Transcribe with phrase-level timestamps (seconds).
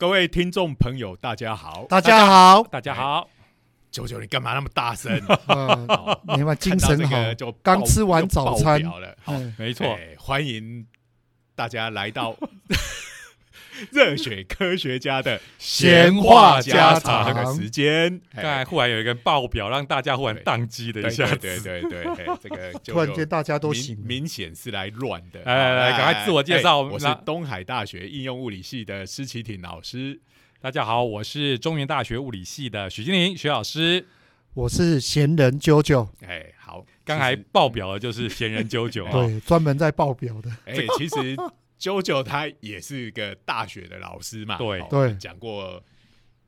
[0.00, 1.84] 各位听众朋友，大家好。
[1.86, 3.28] 大家好，大家好，
[3.90, 5.12] 九九，你干嘛那么大声？
[5.48, 5.86] 嗯，
[6.38, 8.80] 你们精神好，就刚吃完早餐。
[8.82, 9.14] 了。
[9.22, 10.86] 好，嗯没错，哎欢迎
[11.54, 12.34] 大家来到
[13.92, 18.20] 热血科学家的闲话家常这个常时间。
[18.34, 21.38] 刚才忽然有一个爆表，让大家忽然宕机了一下子。
[21.38, 25.40] 对对对对，嘿这个就突然间大家都明醒，明显是来乱的。
[25.44, 30.20] 来来来好赶快自我介绍哎我是那东海大学应用物理系的施启挺老师。
[30.60, 34.06] 大家好，我是中原大学物理系的许金玲许老师。
[34.52, 41.36] 我是闲人啾啾，哎，好，刚才爆表的就是闲人啾啾啊， 对，专门在报表的，哎、其实
[41.80, 44.78] 九九他也是个大学的老师嘛，对。
[44.80, 45.14] 哦对。
[45.14, 45.82] 讲过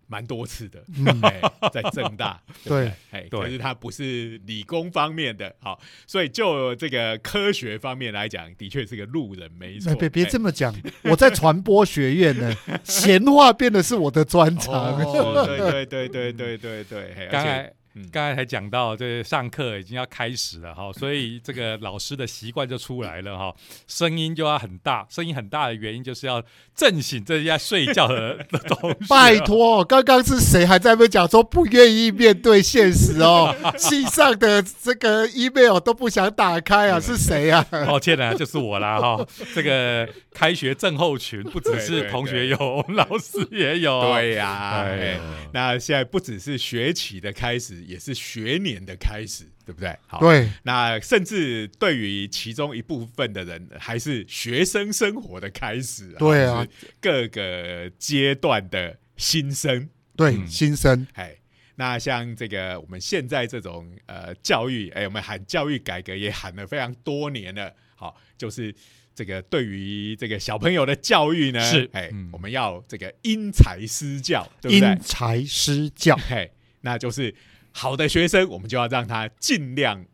[0.07, 0.85] 蛮多次的，
[1.73, 2.93] 在正大， 对
[3.31, 9.91] 可是他不是理工方面的，好，所以就这个科学方面来讲，的确是个路人，没错。
[9.91, 10.29] 那，别别哎。
[10.29, 23.55] 这么讲，我在传播学院呢， 闲话变得是我的专长，哦，对对对对对对对，而且刚才嗯刚才才讲到，这上课已经要开始了哈， 所以这个老师的习惯就出来了哈，
[23.87, 26.43] 声音就要很大，声音很大的原因就是要
[26.75, 28.97] 震醒这些睡觉的的同学。
[29.09, 33.55] 拜，托，刚刚是谁还在那边讲说不愿意面对现实哦？
[33.77, 37.65] 信上的这个 email 都不想打开啊，是谁啊？
[37.87, 39.27] 抱歉啊，就是我啦哈。
[39.55, 44.01] 这个开学症候群不只对对是同学有，我 们老师也有。
[44.13, 45.21] 对呀、哎哎呦，
[45.53, 49.97] 那现在不只是学期的开始，也是学年的开始，对不对？
[50.07, 61.37] 好，对，那甚至对于其中一部分的人，还是学生生活的开始、啊，对啊，就是各个阶段的新生，对，嗯新生，哎。
[61.77, 68.73] 那像这个我们现在这种呃教育，哎，我们喊教育改革也喊了非常多年了，好，就是
[69.15, 74.99] 这个对于这个小朋友的教育呢，是哎，我们要这个因材施教，对不对因？
[75.01, 76.51] 材施教，嘿，
[76.81, 77.35] 那就是
[77.73, 80.05] 好的学生，我们就要让他尽量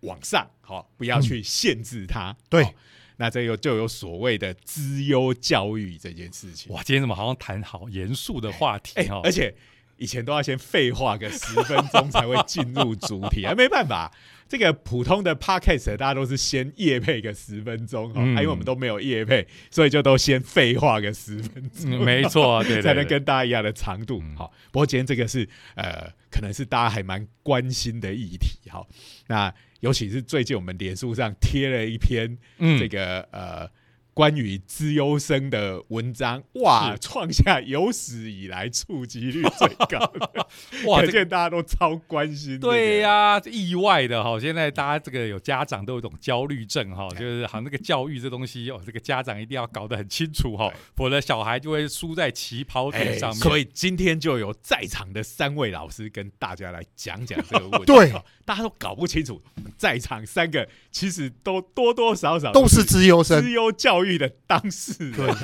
[0.00, 2.36] 往上，好、不要去限制他。
[2.48, 2.74] 对
[3.16, 6.72] 那这有就有所谓的资优教育这件事情。
[6.72, 9.20] 哇，今天怎么好像谈好严肃的话题哎、哈？
[9.22, 9.54] 而且
[9.96, 14.12] 以前都要先废话个十分钟才会进入主题，啊，没办法。
[14.52, 21.90] 这个普通的 podcast 大家都是先夜配个十分钟哈，嗯啊因为我们都没有夜配，所以就都先废话个十分钟。
[21.90, 24.20] 嗯没错，对对才能跟大家一样的长度。
[24.22, 28.68] 嗯好，不过今天这个是呃，可能是大家还蛮关心的议题。
[28.68, 28.86] 哈，
[29.26, 33.66] 那尤其是最近我们脸书上贴了一篇嗯这个、呃
[34.14, 40.46] 关于资优生的文章，哇，创下有史以来触及率最高的，
[40.86, 53.38] 哇，可这个见大家都超关心、对、呀、这意外的哈，现在大家这个有家长都有一种焦虑症哈，哎就是好像那个教育这东西哦，这个家长一定要搞得很清楚哈，否则小孩就会输在起跑哎点上面。
[53.38, 57.86] 所以今天就有在场的三位老师跟大家来讲讲这个问题。
[57.86, 58.12] 对。
[58.44, 59.40] 大家都搞不清楚，
[59.78, 63.40] 在场三个其实都多多少少都是资优生。
[63.40, 65.36] 资，优教育的当事人。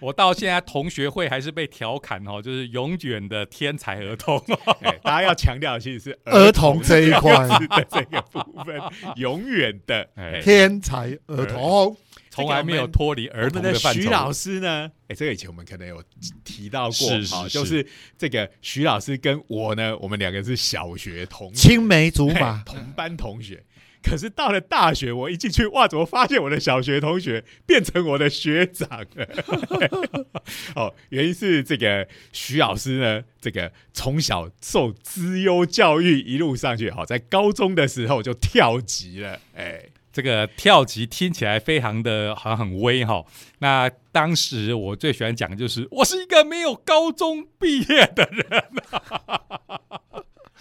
[0.00, 4.36] 我到现在同学会还是被调侃哦，就是永远的天才儿童。
[4.82, 8.80] 哎大家要强调，其实是儿童这一块的这个部分，
[9.14, 10.08] 永远的。
[10.42, 11.96] 天才儿童，
[12.30, 14.00] 从来没有脱离儿童的童范畴。
[14.00, 14.90] 徐老师呢？
[15.06, 16.02] 哎，这个以前我们可能有
[16.42, 17.86] 提到过，好是是是就是
[18.18, 23.62] 这个徐老师跟我呢，我们两个是小学同学，青梅竹嘿马，同班同学。
[24.02, 29.28] 可是到了大学，我一进去，哇，怎么发现我的小学同学变成我的学长了？
[30.74, 43.24] 哦，原因是这个徐老师呢，这个从小受资优教育一路上去，好，在高中的时候就跳级了，哎，这个跳级听起来非常的好像很威哈。
[43.60, 48.64] 那当时我最喜欢讲的就是，我是一个没有高中毕业的人，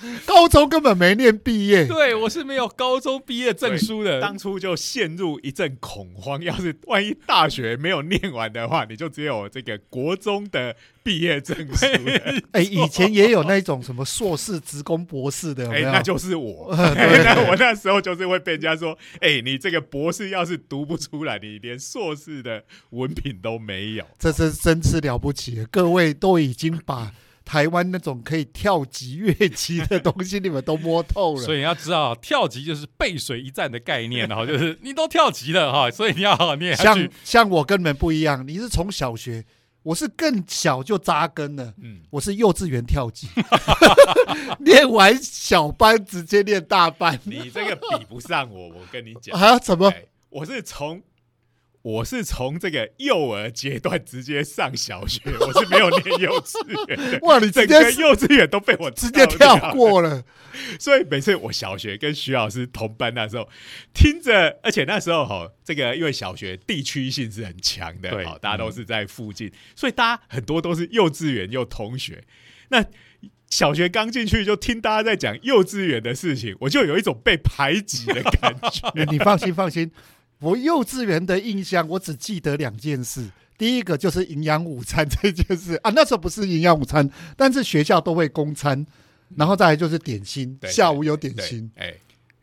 [0.26, 4.20] 高中根本没念毕业，对我是没有高中毕业证书的。
[4.20, 6.42] 当初就陷入一阵恐慌。
[6.42, 15.92] 要是万一大学没有念完的话，你就只有这个国中的毕业证书了， 哎，以前也有那种什么硕士、职工、博士的，有哎、没有？
[15.92, 16.70] 那就是我。
[16.76, 24.06] 那我那时候就是会被人家说，哎、你这个博士要是读不出来，你连硕士的文凭都没有。
[24.18, 27.12] 这是真是了不起，各位都已经把
[27.44, 31.42] 台湾那种可以跳级越级的东西，你们都摸透了。
[31.42, 37.12] 所以你要知道，跳级就是背水一战的概念，然后就是你都跳级了哈，所以你要好好念下像去。
[37.24, 39.44] 像我跟你们不一样，你是从小学，
[39.84, 41.74] 我是更小就扎根了。
[41.82, 43.28] 嗯，我是幼稚园跳级，
[44.60, 49.40] 练完小班直接练大班，你这个比不上我，我跟你讲。
[49.40, 49.58] 啊？
[49.60, 49.90] 怎么？
[49.90, 51.02] 哎我是从
[51.84, 56.58] 我是从这个幼儿阶段直接上小学，我是没有念幼稚
[56.88, 60.24] 园， 哇，你整接个幼稚园都被我直接跳跳过了，
[60.80, 63.50] 所以每次我小学跟徐老师同班那时候，
[63.94, 68.26] 听着，而且那时候哈，这个因为小学地区性是很强的，对。
[68.26, 72.24] 好，大家都是在附近，所以大家很多都是幼稚园又同学。
[72.70, 72.86] 那
[73.50, 78.92] 小学刚进去就听大家在讲幼稚园的事情，我就有一种被排挤的感觉。
[78.94, 79.92] 你 你放心放心，
[80.42, 83.30] 我幼稚园的印象，我只记得两件事。
[83.58, 87.08] 第一个就是营养午餐这件事啊，那时候不是营养午餐，
[87.38, 88.84] 但是学校都会供餐，
[89.36, 91.94] 然后再来就是点心，对下午有点心。，哎，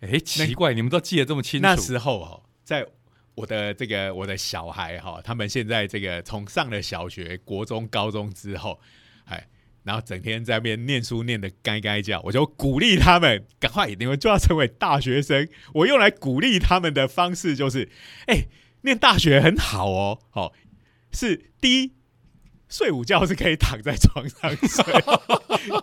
[0.00, 1.66] 哎，奇怪，你们都记得这么清楚。
[1.66, 2.86] 那时候哦，在
[3.34, 8.78] 我的这个我的小孩哈，他们现在这个从上了小学、国中、高中之后，
[9.24, 9.44] 哎，
[9.88, 15.49] 然后整天在那边念书念的该该叫，我就鼓励他们赶快，你们就要成为大学生。
[15.73, 17.88] 我用来鼓励他们的方式就是，
[18.26, 18.49] 哎，
[18.82, 20.52] 念大学很好哦，好、
[21.11, 21.97] 是第一。
[22.69, 24.85] 睡午觉是可以躺在床上睡。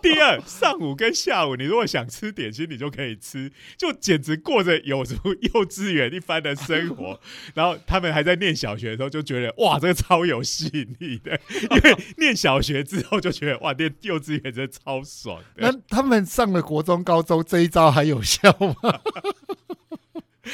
[0.00, 7.20] 第二，上午跟下午，你如果想吃点心，你就可以吃，就简直过着有如幼稚园一般的生活。
[7.54, 11.38] 然后他们还在念小学的时候，就觉得哇，这个超有吸引力的，
[11.70, 15.70] 因为念小学之后就觉得哇，念幼稚园真的超爽的。
[15.70, 19.00] 那他们上了国中、高中，这一招还有效吗？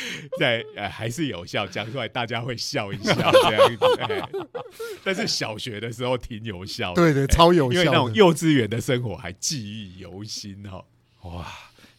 [0.41, 3.87] 在呃还是有效，讲出来大家会笑一笑这样子。
[3.99, 4.23] 哎
[5.05, 7.93] 但是小学的时候挺有效的，对对，哎超有效因为那。
[7.93, 10.85] 种幼稚园的生活还记忆犹新哈。
[11.23, 11.47] 哇，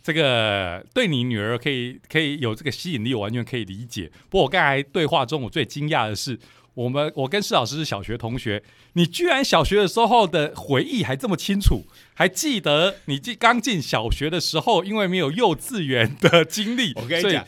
[0.01, 4.11] 这个对你女儿可以可以有这个吸引力，我完全可以理解。
[4.29, 6.39] 不过我刚才对话中，我最惊讶的是，
[6.73, 8.63] 我们我跟施老师是小学同学，
[8.93, 11.83] 你居然小学的时候的回忆还这么清楚，
[12.15, 17.45] 还记得你进刚进小学的时候，因为没有幼稚园的经历，我跟你讲，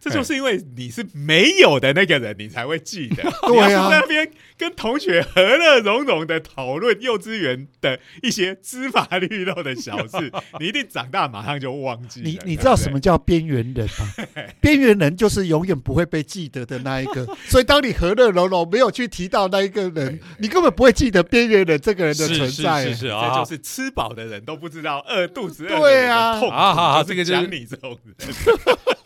[0.00, 3.22] 这就是因为你是没有的那个人，你才会记得。
[3.46, 4.30] 对是在那边
[4.60, 10.30] 跟同学和乐融融的讨论幼稚园的一些芝麻绿豆的小事，
[10.60, 12.28] 你一定长大马上就忘记了。
[12.28, 13.00] 你你知道什么？
[13.00, 14.26] 叫边缘人吗？
[14.60, 17.24] 边缘人就是永远不会被记得的那一个。
[17.46, 22.84] 所以当你和乐融融，没有去提到那一个人，你根本不会记得边缘人这个人的存在。
[22.84, 26.54] 是是这啊，就是吃饱的人都不知道饿肚子饿的对人的啊痛苦。
[26.54, 28.14] 啊好好这个就是讲你这种人。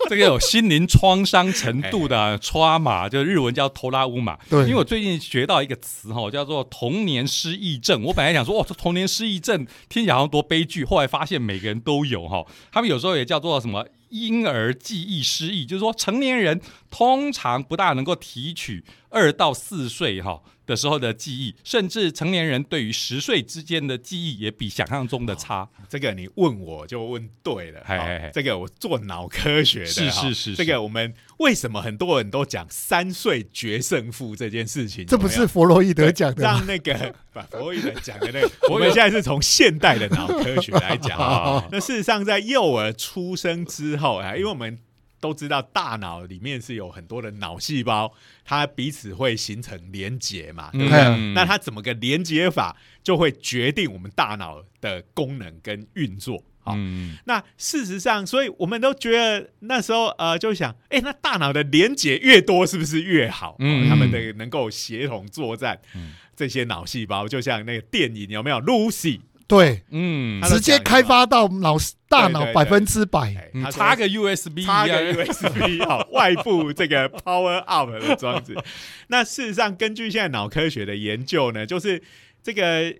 [0.07, 4.37] 这个有心灵创伤程度的 trauma，就日文叫拖拉乌马。
[4.51, 8.03] 对因为我最近学到一个词哈，叫做童年失忆症。
[8.05, 12.45] 我本来想说，哇，这童年失忆症听起来好像多悲剧，后来发现每个人都有哈。
[12.73, 25.69] 他们有时候也叫做什么婴儿记忆失忆，就是说成年人通常不大能够提取二到四岁哈的时候的记忆，甚至成年人对于十岁之间的记忆也比想象中的差。
[25.89, 27.81] 这个你问我就问对了。
[27.85, 35.05] 好嘿嘿嘿这个我做脑科学的，是是是是这个我们为什么很多人都讲三岁决胜负这件事情？
[35.07, 36.43] 这不是弗洛伊德讲的？
[36.45, 41.25] 让那个 把弗洛伊德讲的那个，我们现在是从现代的脑科学来讲啊。
[41.25, 44.79] 啊， 那事实上，在幼儿出生之后啊，因为我们
[45.21, 48.13] 都知道大脑里面是有很多的脑细胞，
[48.45, 51.01] 它彼此会形成连结嘛，对不对？
[51.01, 56.45] 嗯那它怎么个连接法，就会决定我们大脑的功能跟运作。
[56.61, 63.57] 好，嗯，那事实上，所以我们都觉得那时候呃，就想，哎、那大脑的连接越多，是不是越好？
[63.59, 69.21] 嗯嗯，他们的能够协同作战，嗯这些脑细胞，就像那个电影有没有 Lucy？
[69.47, 71.77] 对，嗯直接开发到脑
[72.09, 73.51] 大脑百分之百。
[73.71, 78.57] 插个 USB 一插个 USB 好， 外部这个 Power Up 的装置。
[79.09, 82.03] 那事实上，根据现在脑科学的研究呢，就是
[82.43, 82.95] 这个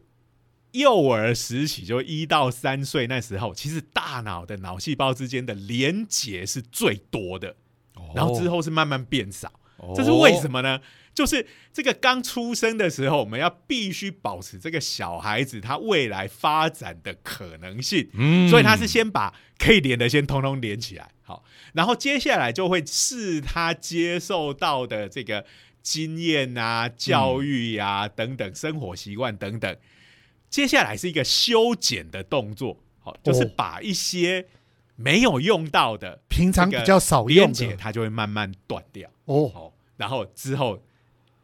[0.73, 7.57] 幼儿时期，就一到三岁那时候，其实大脑的脑细胞之间的连结是最多的，
[8.15, 9.51] 然后之后是慢慢变少。
[9.77, 10.81] 哦这是为什么呢？
[11.15, 18.11] 就是这个刚出生的时候，我们要必须保持这个小孩子他未来发展的可能性。
[18.15, 18.49] 嗯。
[18.49, 25.45] 所以他是先把可以连的先通通连起来，好，然后接下来就会视他接受到的这个
[25.83, 29.77] 经验啊、教育啊、等等生活习惯等等，
[30.51, 33.51] 接下来是一个修剪的动作，好，就是哦。
[33.57, 34.47] 把一些
[34.97, 37.77] 没有用到的平常比较少连用的。
[37.77, 40.83] 它就会慢慢断掉，哦，哦，然后之后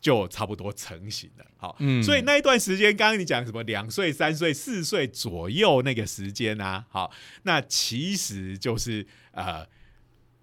[0.00, 1.44] 就差不多成型了。
[1.56, 2.02] 好，嗯。
[2.02, 7.10] 所以那一段时间，刚刚你讲什么两岁、三岁、四岁左右那个时间啊，好，
[7.42, 9.66] 那其实就是呃，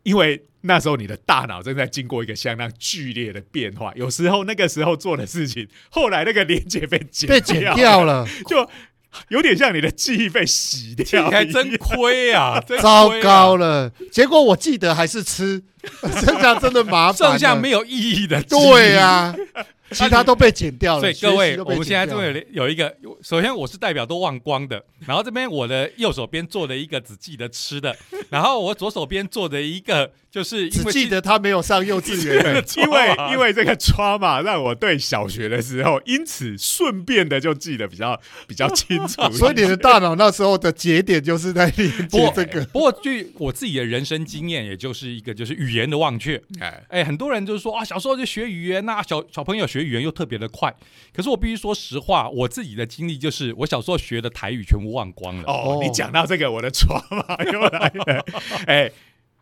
[0.03, 8.27] 因为那时候你的大脑正在经过一个相当剧烈的变化，有时候那个时候做的事情，后来那个连接被剪被剪掉了，了。
[8.47, 8.69] 就
[9.29, 12.59] 有点像你的记忆被洗掉，你还，真亏啊！
[12.67, 15.61] 真糟亏啊糕了，结果我记得还是吃，
[16.21, 17.31] 剩下真的麻烦。
[17.31, 17.91] 剩下没有意
[18.23, 18.41] 义的。
[18.43, 19.35] 对啊，
[19.91, 21.01] 其他都被剪掉了。
[21.01, 27.95] 所以各位，我们现在这边有有一个，首先我是代表都忘光的，然后这边我的右手边坐了一个只记得吃的，
[28.29, 32.63] 然后我左手边坐的一个就是只记得他没有上幼稚园。
[32.77, 39.21] 因为因为这个 trauma 让我对小学的时候，因此顺便的就记得比较比较清楚。
[39.31, 42.63] 所以你的大脑那时候的节点就是在连 接这个。
[42.65, 46.41] 不过据我自己的人生经验，也就是一个就是语言的忘却。
[46.59, 50.75] 哎，哎，很多人就是说啊，小时候就学语言呐、小小朋友学语言又特别的快。
[51.13, 55.43] 可是我必须说实话，我自己的经历就是，我小时候学的台语全部忘光了。
[55.43, 58.25] 哦哦，你讲到这个，我的 trauma 又来了。
[58.65, 58.91] 哎，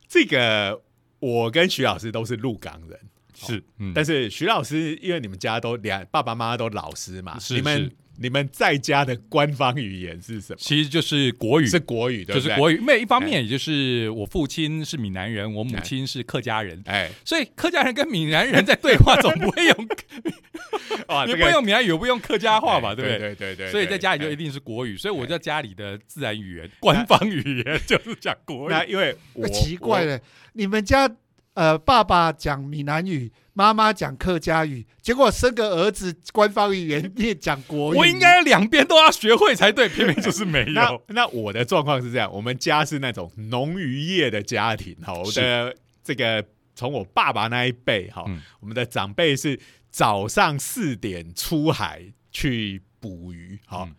[0.08, 0.82] 这个
[1.20, 3.00] 我跟徐老师都是鹿港人，
[3.34, 10.58] 是，嗯，但是徐老师因为你们家都两爸爸妈妈都老师嘛，是你们是你们在家的官方语言是什么？
[10.60, 12.36] 其实就是国语，是国语，对？
[12.36, 12.78] 就是国语。
[12.80, 19.88] 没一方面，也就是我父亲是闽南人，我母哎亲是客家人，哎，所以客家人跟闽南人在对话，总不会用，
[21.10, 23.20] 哇，你不用闽南语，也不会用客家话吧，哎对不对？
[23.20, 28.72] 对对对对，所以在家里就一哎定是国语，所以我在家里的自然语言、官方语言就是讲国语。
[28.72, 30.20] 那因为我奇怪了，
[30.54, 31.10] 你们家
[31.54, 37.98] 呃爸爸讲闽南语，妈妈讲客家语，结果生个儿子官方语言也讲国语。
[37.98, 41.02] 我应该两边都要学会才对，偏偏就是没那有。
[41.08, 46.46] 那我的状况是这样，我们家是那种农渔业的家庭，哈，我的这个
[46.76, 49.58] 从我爸爸那一辈，哈、嗯我们的长辈是
[49.90, 53.96] 早上四点出海去捕鱼，哈、嗯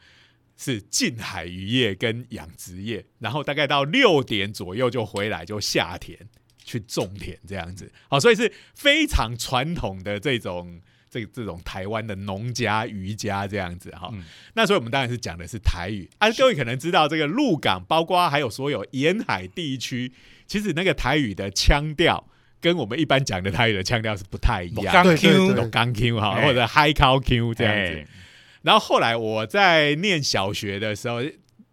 [0.58, 6.18] 是近海渔业跟养殖业，然后大概到六点左右就回来，就下田
[6.66, 10.82] 去种田这样子，好，所以是非常传统的这种。
[11.08, 16.30] 这这种台湾的农家渔家这样子哈，嗯那所以我们当然是讲的是台语啊。
[16.32, 20.12] 各位可能知道，这个鹿港，包括还有所有沿海地区，
[20.46, 22.28] 其实那个台语的腔调
[22.60, 27.98] 跟我们一般讲的台语的腔调是不太一样刚对对 Q 对的，钢 Q 哈，哎或者 High 高 Q 这样子。
[28.00, 28.06] 哎
[28.62, 31.22] 然后后来我在念小学的时候，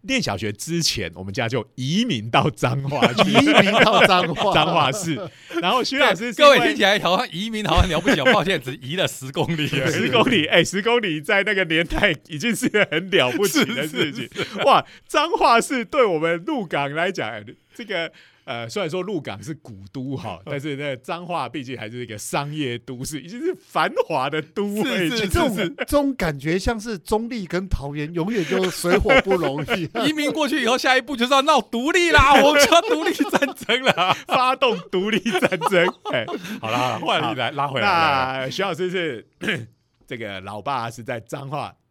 [0.06, 5.18] 念小学之前，我们家就移民到彰化 去，移民到彰化， 彰化市。
[5.60, 9.66] 然后徐老师各位听起来好像移民好像了不起，抱歉，只移了十公里。
[9.68, 14.28] 十公里，哎、十公里在那个年代已经是很了不起的事情。
[14.64, 17.44] 哇，彰化市对我们鹿港来讲，哎
[17.74, 18.12] 这个
[18.44, 25.20] 呃，虽然说鹿港是古都哈， 但是那彰化毕竟还是一个商业都市，已经是繁华的都会是。
[25.20, 29.88] 这种这种感觉像是中立跟桃园永远就水火不容易。
[30.06, 34.14] 移民过去以后，下一步就是要闹独立啦，我们就要独立战争了。
[34.26, 36.26] 发动独立战争，哎、
[36.60, 39.26] 好了好了，换你来拉回来徐老师是
[40.06, 41.83] 这个老爸是在彰化嗯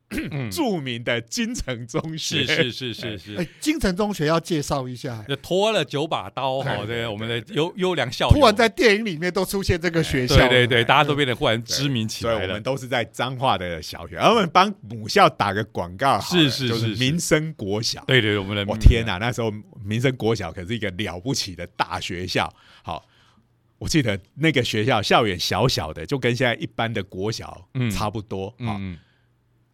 [0.51, 10.35] 著名的金城中学，是是是是是哎，，金城中学要介绍一下，就拖了九把刀哈，对这个我们的优优良校友，突然在电影里面都出现这个学校。
[10.35, 12.63] 对对对，大家都变得忽然知名起来了所以我们。
[12.63, 18.01] 都是在彰化的小学，我们帮母校打个广告，是是是是民生国小。
[18.05, 19.51] 对对，我们的我天哪，那时候
[19.83, 22.49] 民生国小可是一个了不起的大学校。
[22.83, 23.05] 好，
[23.79, 28.49] 我记得那个学校校园小小的，就跟现在一般的国小嗯差不多。
[28.59, 28.97] 好，嗯，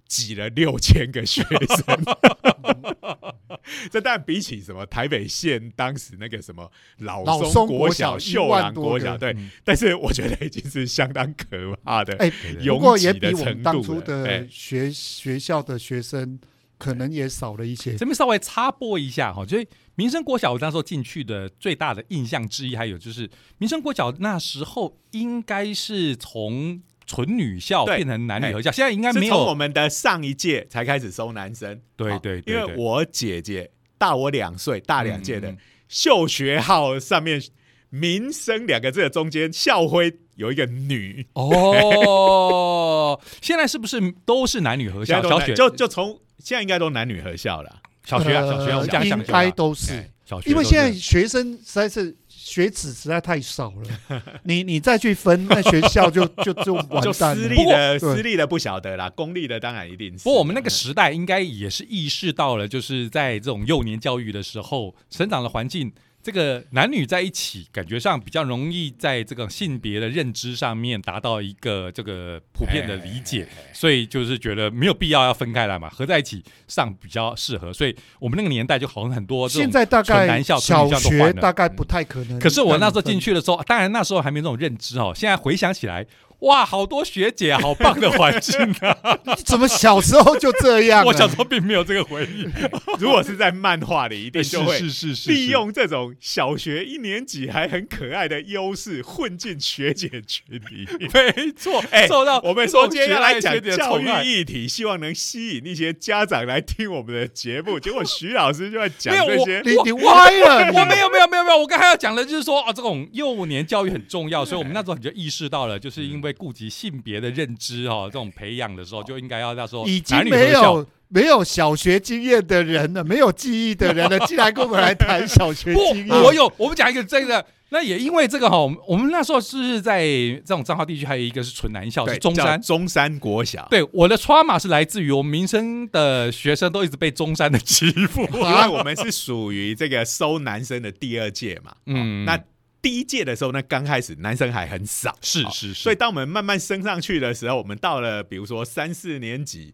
[0.09, 1.85] 挤了六千个学生。
[3.91, 12.15] 这但比起什么台北县当时那个什么老老松国小秀一万多个朗国小，对，嗯但是我觉得已经是相当可怕的。
[12.17, 12.31] 哎，
[12.67, 16.39] 不过也比我们当初的哎学学校的学生
[16.77, 17.95] 可能也少了一些。
[17.95, 29.55] 这边稍微插播一下哈，就是民生国小，我那时候进去的最大的印象之一，还有就是民生国小那时候应该是从纯女校对变成男女合校，现在应该没有从我有。
[29.55, 35.51] 们的上一届才开始收男生，好对对对对因为我姐姐大我两岁，大两届的
[35.87, 37.41] 秀学号上面
[37.89, 45.19] “民生”两个字的中间校徽有一个女，哦，现在是不是都是男女合校？
[45.23, 47.81] 小学就就从现在应该都男女合校了。
[48.05, 52.15] 小学啊，小学啊，我呃应该都是哎，小学，因为现在学生实在是
[52.49, 57.43] 学子实在太少了， 你你再去分，那学校就 就就完就蛋了。
[57.43, 60.23] 私立的私立的不晓得啦，公立的当然一定是。
[60.23, 65.91] 不过我们那个时代应该也是意识到了，就是在这种幼年教育的时候，成长的环境，
[66.29, 77.73] 这个男女在一起，感觉上比较容易在这个性别的认知上面达到一个这个普遍的理解，所以就是觉得没有必要要分开来嘛，合在一起上比较适合。
[77.73, 82.39] 所以我们那个年代就好像很多现在大概纯男校纯小学大概不太可能。
[82.39, 85.11] 可是我那时候进，去的时候，当然那时候还没有这种认知哦。
[85.15, 86.05] 现在回想起来，
[86.39, 89.19] 哇，好多学姐，好棒的环境啊！
[89.25, 91.05] 你 怎么小时候就这样啊？
[91.05, 92.47] 我小时候并没有这个回忆，
[92.97, 100.87] 如果是在漫画里，一定就会是是是利用这种小学一年级还很可爱的优势，混进学姐群里。
[101.13, 107.77] 没错， 哎受到我们说今天要来讲学姐的教育议题，希望能吸引一些家长来听我们的节目。
[107.77, 126.23] 结果徐老师就在讲没有我这些，你你歪了，你我没有没有没有没有，我刚才要讲的就是说啊，这种幼年教育很重要，所以我们那时候你就意识到了，就是因为顾及性别的认知哦， 这种培养的时候就应该要那时候已经没有没有小学经验的人了，没有记忆的人了， 竟然跟我们来谈小学经不，验。
[126.23, 128.57] 我有，我们讲一个这个，那也因为这个哈，
[128.87, 132.61] 我们那时候是在这种彰化地区，还有一个是纯男校，是中山。
[132.61, 133.67] 叫中山国小。
[133.71, 138.21] 对，我的 trauma 是来自于我们民生的学生都一直被中山的欺负。
[138.31, 142.39] 因为我们是属于这个收男生的第二届嘛，嗯嗯，那
[142.81, 145.73] 第一届的时候，那刚开始男生还很少，好是是是。
[145.73, 149.73] 所以当我们慢慢升上去的时候，我们到了比如说三四年级，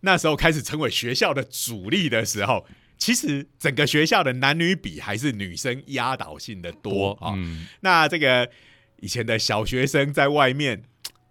[0.00, 8.48] 那时候开始成为学校的主力的时候，其实整个学校的男女比还是女生压倒性的多啊、嗯，那这个
[9.00, 10.82] 以前的小学生在外面，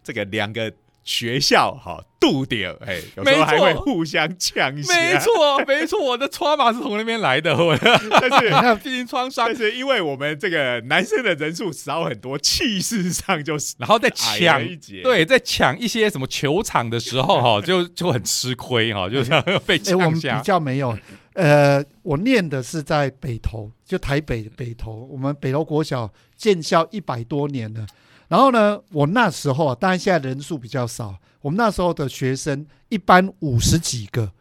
[0.04, 0.72] 这个两个
[1.08, 8.24] 学校哈度点，哎，有时候还会没错互相呛一下，没错 没错，我的 trauma 是从那边来的，我的但
[8.68, 15.02] 是 毕竟创伤但，是因为我们这个男生的人数少很多，气势上就是然后再矮抢一节。
[15.02, 20.42] 对，在抢一些什么球场的时候哈， 就就很吃亏哈，就这样被哎、我们比呛下。
[20.42, 20.98] 较没有。
[21.36, 27.86] 呃，我念的是在北投，就台北北投，我们北投国小建校一百多年了。
[28.28, 34.32] 然后呢，我那时候啊，当然现在人数比较少，我们那时候的学生一般五十几个，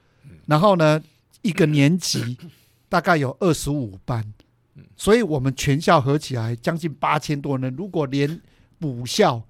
[0.47, 1.01] 然后呢，
[1.43, 2.37] 一个年级
[2.89, 4.33] 大概有二十五班，
[4.97, 7.75] 所以我们全校合起来将近八千多人。
[7.77, 8.41] 如果连
[8.79, 9.43] 补校哎，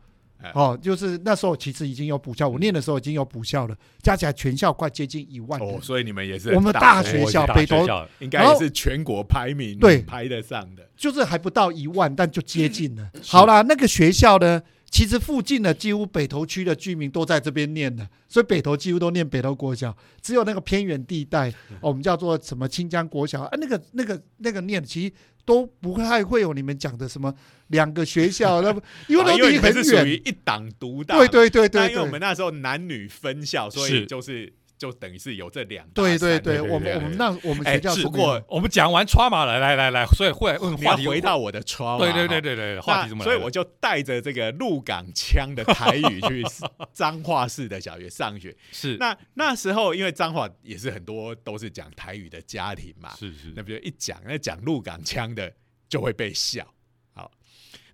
[0.55, 5.69] 哦，就是那时候其实已经有补校，我念的时候已经有补校了，加起来全校快接近一万人。
[5.69, 7.85] 哦，所以你们也是我们大学校北投
[8.21, 10.89] 应该也是全国排名对排得上的。
[10.97, 13.11] 就是还不到一万，但就接近了。
[13.27, 25.13] 好啦，那个学校呢，其实附近的几乎北投区的居民都在这边念的，所以北投几乎都念北投国小，只有那个偏远地带，哦我们叫做什么清江国小啊，那个那个那个念其实
[25.47, 27.35] 都不太会有你们讲的什么
[27.69, 30.17] 两个学校，那不 因为离很因为你们是属于。
[30.27, 32.21] 一党独大，对对对对因为我们。
[32.21, 43.25] 那时候男女分校，所以是就是就等于是有这两大对对对，我们我们那我们学校哎，不过我们讲完 trauma 了，来来来，所以会问话题回到我的窗，对对对对对，话题怎么？
[43.25, 46.45] 所以我就带着这个鹿港腔的台语去
[46.93, 48.55] 彰化市的小学 上学。
[48.71, 55.53] 是那那时候因为彰化也是很多都是讲台语的家庭嘛，是是那比如一讲那讲鹿港腔的
[55.89, 56.67] 就会被笑。
[57.15, 57.31] 好，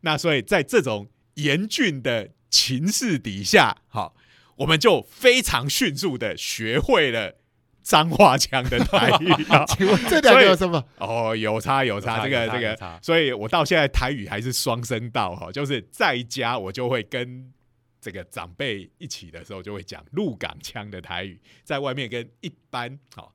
[0.01, 4.15] 那所以在这种严峻的情势底下，好，
[4.63, 7.35] 我们就非常迅速的学会了
[7.83, 9.33] 脏话腔的台语。
[9.51, 10.85] 好请问这两个有什么？
[10.99, 17.53] 哦，有差有差，有差有差这个这个，所以我到现在台语还是双声道哈，就是在家我就会跟
[18.01, 23.35] 这个长辈一起的时候就会讲鹿港腔的台语，在外面跟一般好。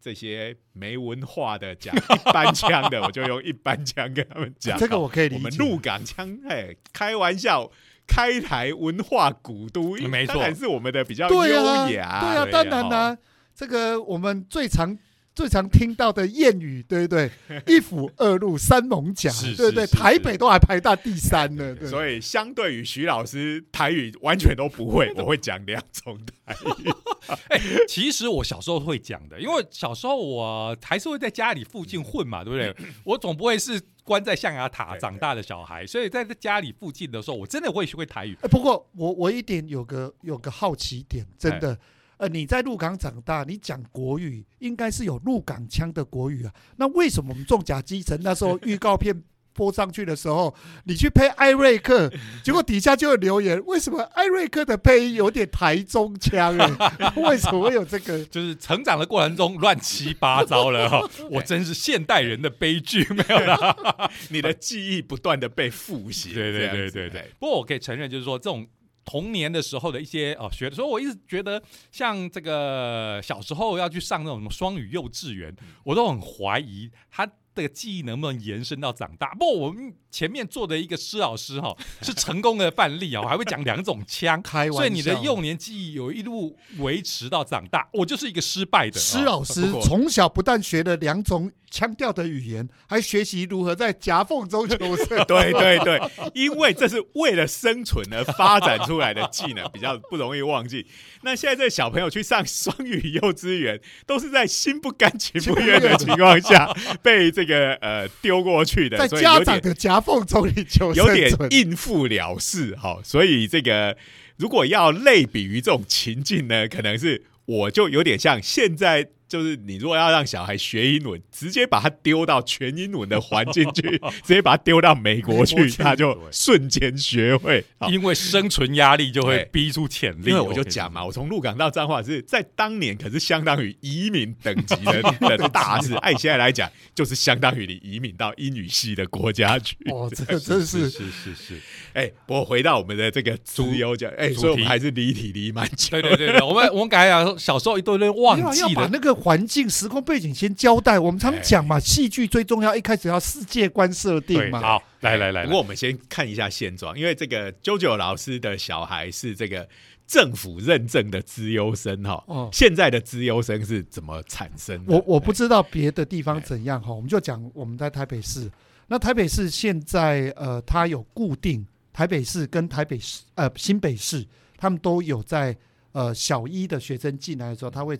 [0.00, 4.78] 这些没文化的讲 一般腔的，我就用一般腔跟他们讲。
[4.78, 5.36] 这个我可以理解。
[5.36, 7.70] 我们鹿港腔，哎，开玩笑，
[8.06, 12.20] 开台文化古都，没错当然是我们的比较优对啊，雅。
[12.20, 13.18] 对啊，当然啦、
[13.54, 14.96] 这个我们最常
[15.34, 17.30] 最常听到的谚语，对不对？
[17.66, 19.84] 一府二路三艋甲是，对不对？
[19.84, 21.74] 是是台北都还排到第三呢。
[21.74, 26.16] 对所以相对于徐老师台语完全都不会， 我会讲两种
[26.46, 27.84] 台语。
[27.88, 32.92] 其实我小时候会讲的，因为小时候我还是会在家里附近混嘛，对不对？
[33.02, 38.36] 我总不会是关在象牙塔对长大的小孩，所以在家里附近的时候，我真的会学会台语。
[38.42, 41.76] 哎不过我我一点有个有个好奇点，真的。
[42.16, 46.52] 呃，你在鹿港长大，你讲国语应该是有鹿港腔的国语啊。
[46.76, 49.22] 那为什么我们重甲基层那时候预告片
[49.52, 50.52] 播上去的时候，
[50.84, 58.24] 你去配艾瑞克，结果底下就有留言，为什么艾瑞克的配音有点台中腔、哎， 为什么会有这个？
[58.24, 64.10] 就是成长的过程中乱七八糟了哈， 我真是现代人的悲剧，没有啦。
[64.30, 67.26] 你的记忆不断的被复习，对对对对对哎。
[67.38, 68.66] 不过我可以承认，就是说这种
[69.04, 71.62] 童年的时候的一些哦学，所以我一直觉得
[71.92, 77.28] 像这个小时候要去上那种什么双语幼稚园，我都很怀疑他。
[77.54, 79.32] 的记忆能不能延伸到长大？
[79.34, 95.08] 不过我们前面做的一个施老师哈、 是成功的范例啊，我还会讲两种枪，开玩笑，所以你的幼年记忆有一路维持到长大，我就是一个失败的施老师从小不但学了两种腔调的语言，还学习如何在夹缝中求生。
[95.26, 96.00] 对对对，
[96.32, 100.86] 因为这是为了生存而发展出来的技能，比较不容易忘记。
[101.22, 111.50] 那现在这小朋友去上双语幼稚园，都是在心不甘情不愿的情况下 被这个呃丢过去的，在所以有点家长的夹缝中里求生有点存。
[111.50, 113.00] 应付了事哈。
[113.02, 113.96] 所以这个
[114.36, 119.08] 如果要类比于这种情境呢，可能是我就有点像现在。
[119.34, 123.82] 就是你如果要让小孩学英文，直接把他丢到全英文的环境去，
[124.22, 127.64] 直接把他丢到美国去，他就瞬间学会。
[127.88, 130.30] 因为生存压力就会逼出潜力。
[130.30, 135.02] 因为我就讲嘛，我从鹿港到彰化是在当年可是相当于移民等级的
[135.36, 139.76] 的大事， 按现在来讲，就是相当于你移民到英语系的国家去。
[139.90, 141.60] 哦，这个真是是是是，
[141.92, 145.88] 哎，不过回到我们的这个自由讲，哎，所以我们还是离题离蛮久。
[145.90, 150.98] 对对对对，我们我们刚才讲说小时候一堆人忘记了，那个环境、时空背景先交代。
[150.98, 154.60] 我们常讲嘛，戏剧最重要，一开始要世界观设定，嘛。
[154.60, 159.66] 好，来来来来不过，我们先看一下现状，因为这个 JoJo 老师的小孩是这个
[160.06, 162.22] 政府认证的资优生哈。
[162.26, 164.94] 哦，现在的资优生是怎么产生的？
[164.94, 168.50] 我我不知道别的地方怎样哈，我们就讲我们在台北市。
[168.88, 174.22] 那台北市现在呃，它有固定台北市跟台北市呃新北市，
[174.58, 175.56] 他们都有在
[175.92, 177.98] 呃小一的学生进来的时候，他会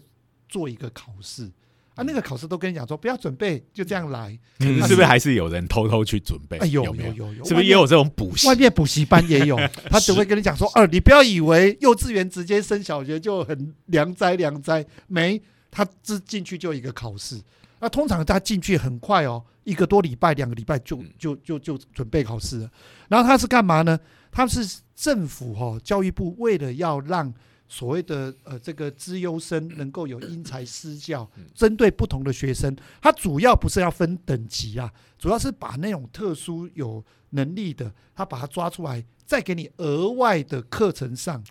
[0.54, 1.50] 做一个考试
[1.96, 4.38] 啊，那个考试都跟你讲说不要准备，就这样来。
[4.60, 6.58] 可是是不是还是有人偷偷去准备？
[6.58, 6.94] 哎，有有？
[6.94, 8.54] 有有有，是不是也有这种补习外？
[8.54, 9.56] 面补习班也有，
[9.90, 17.40] 他只会跟你讲说，哦，你不要以为幼稚园直接升小学就很良哉良哉，没，他只进去就一个考试，
[17.80, 22.70] 那通常他进去很快哦，一个多礼拜、两个礼拜就嗯就就就准备考试了。
[23.08, 23.98] 然后他是干嘛呢？
[24.30, 27.32] 他是政府哈、哦，教育部为了要让
[27.68, 41.42] 所谓的呃这个资优生能够有因材施教，针对不同的学生，他主要不是要分等级啊，主要是把那种特殊有能力的，他把他抓出来，再给你额外的课程上。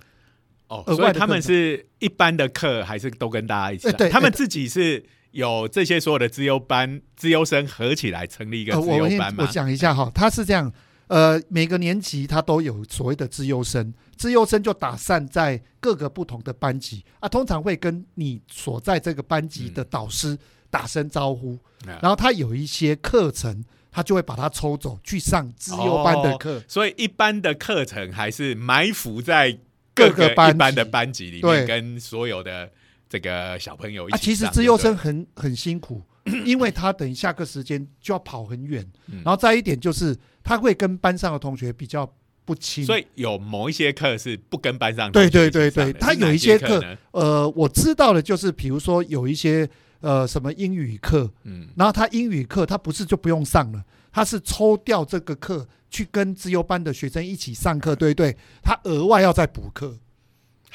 [0.69, 9.51] 哦，额所以他们是一般的课，还是都跟大家一起对哎他们自己是有这些所有的资优班、资优生合起来成立一个呃，资优班嘛我？
[9.51, 10.71] 讲一下哈，他是这样，
[11.13, 20.35] 呃，每个年级他都有所谓的资优生，资优生就打散在各个不同的班级啊，通常会跟你所在这个班级的导师
[20.71, 21.95] 打声招呼，嗯。
[22.01, 26.59] 然后他有一些课程，他就会把他抽走去上资优班的课。
[26.67, 29.51] 所以一般的课程还是埋伏在
[29.93, 31.57] 各各个一般的班级里对。
[31.59, 32.71] 面，跟所有的
[33.07, 36.01] 这个小朋友一啊，起其实上资优生很很辛苦，
[36.45, 42.09] 因为他等下课时间就要跑很远，嗯然后再一点就是他会跟班上的同学比较
[42.45, 46.81] 不亲，所以有某一些课是不跟班上对对对对他有一些课
[47.11, 49.69] 呃，我知道的就是，比如说有一些
[50.01, 58.35] 呃什么英语课，嗯，然后他英语课他不是就不用上了，他是抽掉这个课去跟自由班的学生一起上课，对不对？
[58.61, 59.97] 他额外要再补课，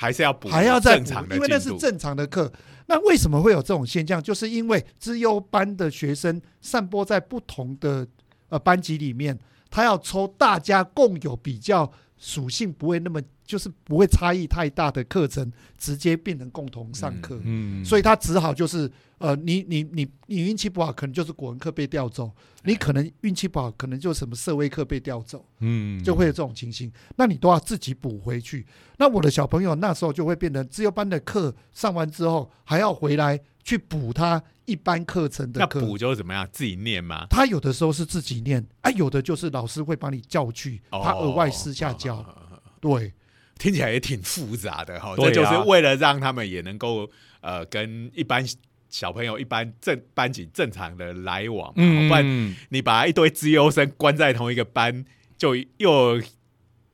[0.00, 2.52] 还是要补，还要再补正常，的因为那是正常的课。
[2.86, 4.22] 那为什么会有这种现象？
[4.22, 8.06] 就是因为资优班的学生散播在不同的
[8.48, 9.36] 呃班级里面，
[9.68, 17.40] 他要抽大家共有比较属性不会那么就是不会差异太大的课程，直接变成共同上课。
[17.44, 22.26] 嗯，所以他只好就是呃，你你你你运气不好，可能就是国文课被调走；
[22.64, 26.92] 你可能运气不好，可能就什么社会课被调走，嗯就会有这种情形。
[27.16, 28.66] 那你都要自己补回去。
[28.98, 35.80] 那我的小朋友那时候就会变成自由班的课上完之后，还要回来去补他一般课程的课。
[35.80, 36.46] 那补就是怎么样？
[36.52, 37.26] 自己念吗？
[37.30, 42.16] 他有的时候是自己念，啊，有的就是老师会帮你叫去，他额外私下教。
[42.16, 42.34] 哦
[42.80, 43.12] 对，
[43.58, 45.14] 听起来也挺复杂的哈。
[45.16, 48.44] 这就是为了让他们也能够呃跟一般
[48.88, 55.04] 小朋友、一般正班级正常的来往嘛，嗯，不然你把一堆资优生关在同一个班，
[55.36, 56.22] 就又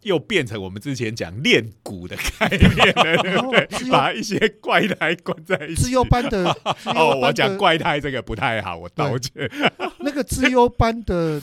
[0.03, 3.91] 又变成我们之前讲练鼓的概念了， 对不对？
[3.91, 5.85] 把一些怪胎关在一起。
[5.85, 6.51] 自优班的
[6.85, 9.51] 哦，我讲 怪胎这个不太好，我道歉。
[10.01, 11.41] 那个资优班的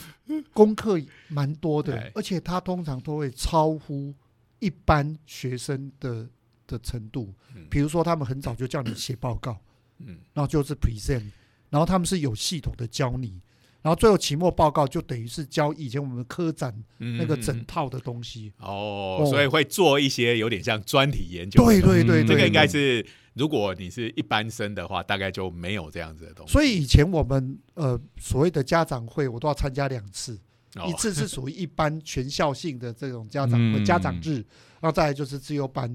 [0.52, 4.14] 功课蛮多的 哎，而且他通常都会超乎
[4.62, 6.26] 一般学生的
[6.66, 7.66] 的程度嗯。
[7.68, 9.60] 比如说，他们很早就叫你写报告，
[9.98, 11.24] 嗯，然后就是 present，
[11.68, 13.40] 然后他们是有系统的教你，
[13.82, 18.52] 然后最后期末报告就等于是教以前我们科展嗯那个整套的东西。
[18.58, 21.62] 哦，哦所以会做一些有点像专题研究。
[21.64, 22.66] 对对对这个应该。
[22.66, 26.52] 是，如果你是一般生的话，大概就没有这样子的东西。
[26.52, 30.38] 所以以前我们呃所谓的家长会，我都要参加两次。
[30.76, 34.36] 哦一次是属于一般全校性的这种家长会、嗯家长日，
[34.80, 35.86] 然后再来就是自由班，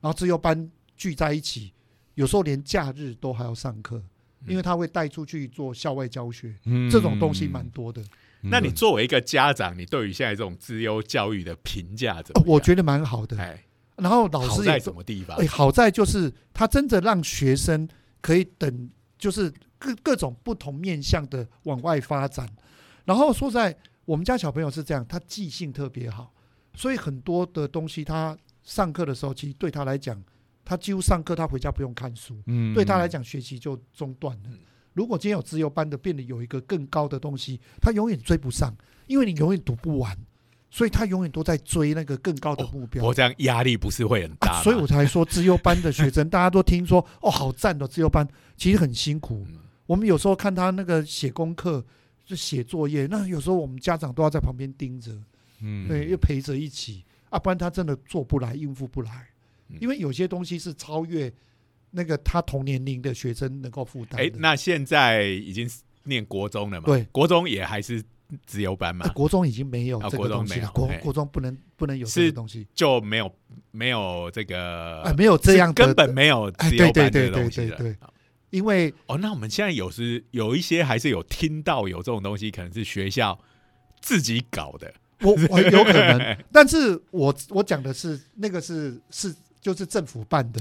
[0.00, 1.72] 然后自由班聚在一起，
[2.14, 4.02] 有时候连假日都还要上课，
[4.46, 8.02] 因为他会带出去做校外教学，嗯这种东西蛮多的。
[8.40, 13.36] 那你作为一个家长，你对于现在这种自优教育的评价怎么我觉得蛮好的。
[13.36, 13.64] 哎，
[13.96, 15.46] 然后老师在什么地方哎，？
[15.48, 17.88] 好在就是他真的让学生
[18.20, 22.48] 可以等，就是各各种不同面向的往外发展。
[23.04, 23.76] 然后说在，
[24.08, 26.32] 我们家小朋友是这样，他记性特别好，
[26.72, 30.18] 所以很多的东西他上课的时候，其实对他来讲，
[30.64, 34.60] 他几乎上课他回家不用看书，嗯对他来讲学习就中断了嗯。
[34.94, 38.74] 如果今天有自由班的，变得有一个更高的东西，他永远追不上，
[39.08, 40.16] 因为你永远读不完，
[40.70, 43.04] 所以他永远都在追那个更高的目标。
[43.04, 44.52] 我这样压力不是会很大？
[44.52, 49.44] 啊，所以我才说自优班的学生，大家都听说哦，好赞的自优班，其实很辛苦。
[49.50, 51.82] 嗯我们有时候看他那个写功课、
[52.28, 55.10] 就写作业，那有时候我们家长都要在旁边盯着，
[55.62, 55.88] 嗯。
[55.88, 59.26] 对，又陪着一起啊，不然他真的做不来、应付不来。
[59.68, 61.32] 嗯，因为有些东西是超越
[61.90, 64.30] 那个他同年龄的学生能够负担。
[64.34, 65.66] 那现在已经
[66.04, 66.84] 念国中了嘛？
[66.84, 68.04] 对，国中也还是
[68.44, 69.06] 自由班嘛？
[69.06, 73.34] 啊，，国中已经没有这啊国中个东西了，国国中不能不能有这是个东西，就没有
[73.70, 77.86] 没有这个啊，没有这样的根本没有自由班这个东西了哎对对对。
[77.86, 77.96] 对对
[78.50, 83.38] 因为哦，那我们现在有时有一些还是有听到有这种东西，可能是学校
[84.00, 84.92] 自己搞的。
[85.20, 90.60] 我我有可能， 但是我我讲的是那个是是就是政府办的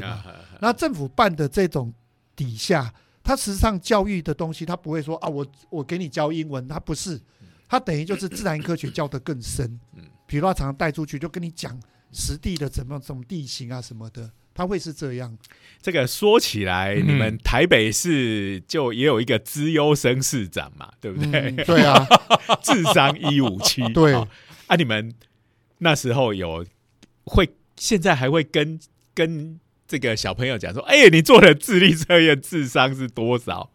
[0.60, 1.94] 那政府办的这种
[2.36, 2.92] 底下，
[3.24, 7.22] 它实际上教育的东西，它不会说啊，我我给你教英文，它不是，
[7.70, 9.80] 它等于就是自然科学教的更深。
[9.96, 11.80] 嗯，比如他常常带出去就跟你讲
[12.12, 15.38] 实地的怎么怎么地形啊什么的，它会是这样。
[15.80, 21.40] 这个说起来，嗯你们台北市就也有一个资优生市长嘛，对不对？
[21.42, 22.06] 嗯， 对啊，
[22.64, 24.28] 智商一五七， 对哦
[24.66, 25.14] 啊，你们
[25.78, 26.66] 那时候有
[27.26, 28.80] 会，现在还会跟
[29.14, 33.70] 跟这个小朋友讲说，哎、你做的智力测验智商是多少？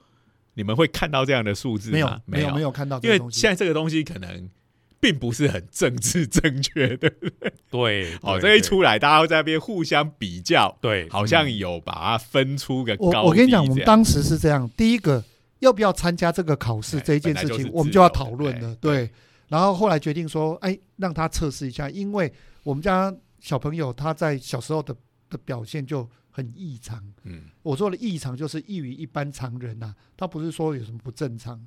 [0.54, 2.20] 你们会看到这样的数字吗？
[2.26, 3.50] 没有没有没有，看到这因为个东西现。
[3.50, 4.50] 在这个东西可能
[5.02, 7.12] 并不是很政治正确的。
[7.68, 15.24] 对，哦，这一出来，大家会在那边互相比较，对，好像嗯有把它分出个高我我跟你讲，我们当时是这样：第一个，
[15.58, 18.70] 要不要参加这个考试哎这一件事情我们就要讨论了。
[18.70, 19.10] 哎对，
[19.48, 24.94] 然后后来决定说，哎，让他测试一下，因为我们家小朋友他在小时候的
[25.28, 27.02] 的表现就很异常。
[27.24, 31.60] 嗯我说的异常就是异于一般常人呐、他不是说有什么不正常，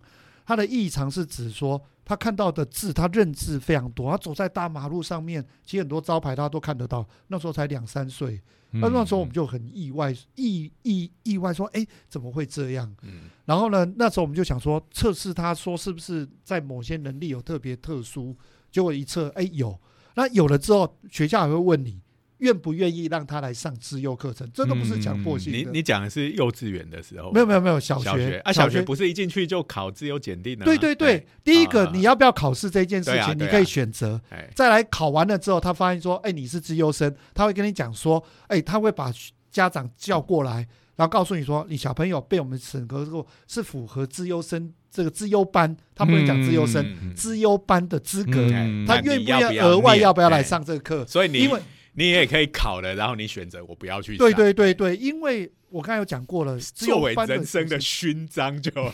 [0.45, 4.12] 他的异常是指说他看到的字，他认字非常多。
[4.12, 7.05] 他走在大马路上面，其实很多招牌他都看得到。
[7.27, 8.39] 那时候才两三岁，
[8.71, 12.95] 那、那时候我们就很意外，意意意外说，哎，怎么会这样？
[13.01, 18.36] 嗯然后呢，那时候我们就想说测试他说是不是在某些能力有特别特殊，
[18.71, 19.79] 结果一测，哎有。
[20.15, 21.99] 那有了之后，学校还会问你
[22.45, 25.58] 愿不愿意让他来上自优课程，这都不是强迫性的。
[25.58, 30.65] 你你讲的是幼稚园的时候，没有没有没有小小学啊，小学不是一进去就考自由检定的吗？
[30.65, 31.91] 对对对，第一个啊。
[31.91, 34.21] 你要不要考试这件事情，你可以选择。
[34.53, 39.12] 再来考完了之后，他发现说，哎，你是资优生，他会跟你讲说，哎，他会把
[39.49, 50.43] 家长叫过来，然后告诉你说，你小朋友被我们审核过是符合资优生这个资优班，他不能讲资优生，资优班的资格，嗯他愿不愿意额外要不要来哎。
[50.43, 51.05] 上这个课？
[51.05, 51.60] 所以你因为
[51.95, 58.93] 你也可以考了，然后你选择我不要去上，对对对对，因为我刚才有讲过了，作为人生的学勋章就好。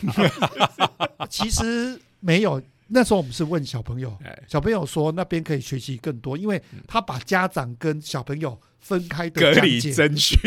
[1.28, 2.62] 其实没有。
[2.94, 10.38] 那时候我们是问小朋友，哎小朋友说那边可以学习更多，因为他把家长跟小朋友分开的隔离征询，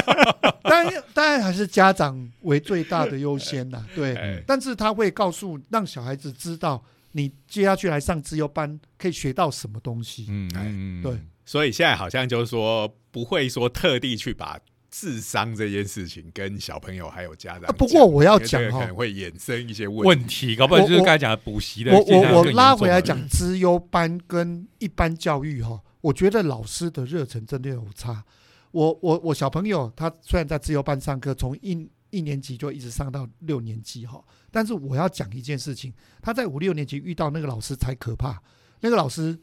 [0.64, 4.14] 当然当然还是家长为最大的优先呐， 对。
[4.14, 10.26] 哎但是他会告诉让小孩子知道，你接下去来上自由班可以学到什么东西。
[10.30, 14.58] 嗯哎嗯，对所以现在好像就是说不会说特地去把
[14.90, 28.24] 智商这件事情跟小朋友还有家长、啊不过我要讲哈可能会衍生一些问问题，搞不好就是刚才讲的补习的我我我拉回来讲，资优班跟一般教育哈，我觉得老师的热忱真的有差。
[28.70, 38.40] 我我我小朋友他虽然在自由班上课，从一一年级就一直上到六年级哈，但是我要讲一件事情，他在五六年级遇到那个老师才可怕，
[38.80, 39.36] 那个老师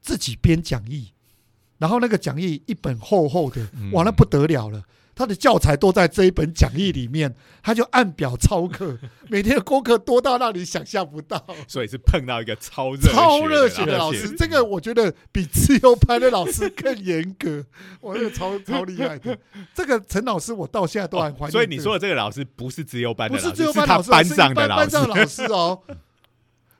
[0.00, 1.11] 自己编讲义，
[1.82, 4.84] 然后那个讲义一本厚厚的，嗯哇，那不得了了。
[5.16, 8.96] 他的教材都在这一本讲义里面，他就按表抄课，
[9.28, 11.44] 每天的功课多到让你想象不到。
[11.66, 17.64] 所以是碰到一个超热超热血血的老师，这个我觉得比自由班的老师更严格，
[18.00, 19.36] 我那个超 超厉害的。
[19.74, 25.82] 这个陈老师，我到现在都还怀念、哦所以你说的这个老师不是自由班的不老师，是自由班老师，他班是一上的老师般班上的老师哦。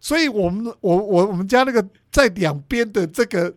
[0.00, 3.54] 所以我们我我我们家那个在两边的这个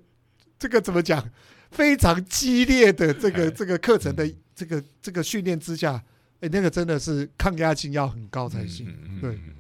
[0.57, 1.29] 这个怎么讲，
[1.71, 5.93] 非常激烈的这个哎这个课程的这个这个训练之下，
[6.39, 8.85] 哎，哎，那个真的是抗压性要很高才行。
[9.21, 9.31] 对。
[9.31, 9.55] 嗯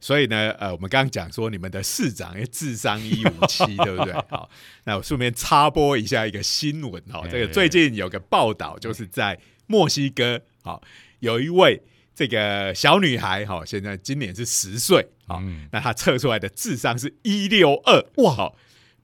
[0.00, 4.12] 所以呢，呃，我们刚刚讲说你们的市长因为智商一五七，对不对？
[4.30, 4.48] 好，
[4.84, 10.80] 那我顺便插播一下一个新闻哈，这个最近有个报道，就是在墨西哥，好，
[11.18, 11.82] 有一位
[12.14, 18.56] 这个小女孩，哈，现在今年是十岁，好，那她测出来的智商是一六二，哇，好。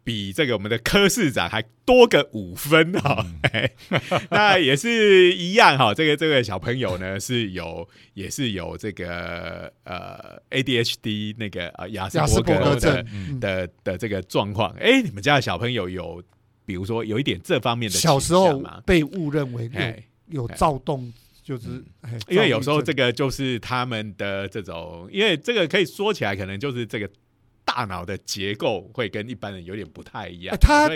[0.05, 3.27] 比这个我们的柯市长还多个五分哈，
[4.31, 5.95] 那也是一样哈。
[5.95, 13.07] 这个这个小朋友呢是有也是有这个呃 ADHD 那个呃亚斯伯格的
[13.41, 14.71] 的的这个状况。
[14.79, 16.23] 哎，你们家的小朋友有
[16.67, 19.71] 比如说有一点这方面的小时候被误认为
[20.29, 21.11] 有有躁动，
[21.43, 21.83] 就是
[22.29, 27.09] 因为有时候这个就是他们的这种，因为这个可以说起来可能就是这个。
[27.65, 30.91] 大脑的结构会跟一般人有点不太一样，他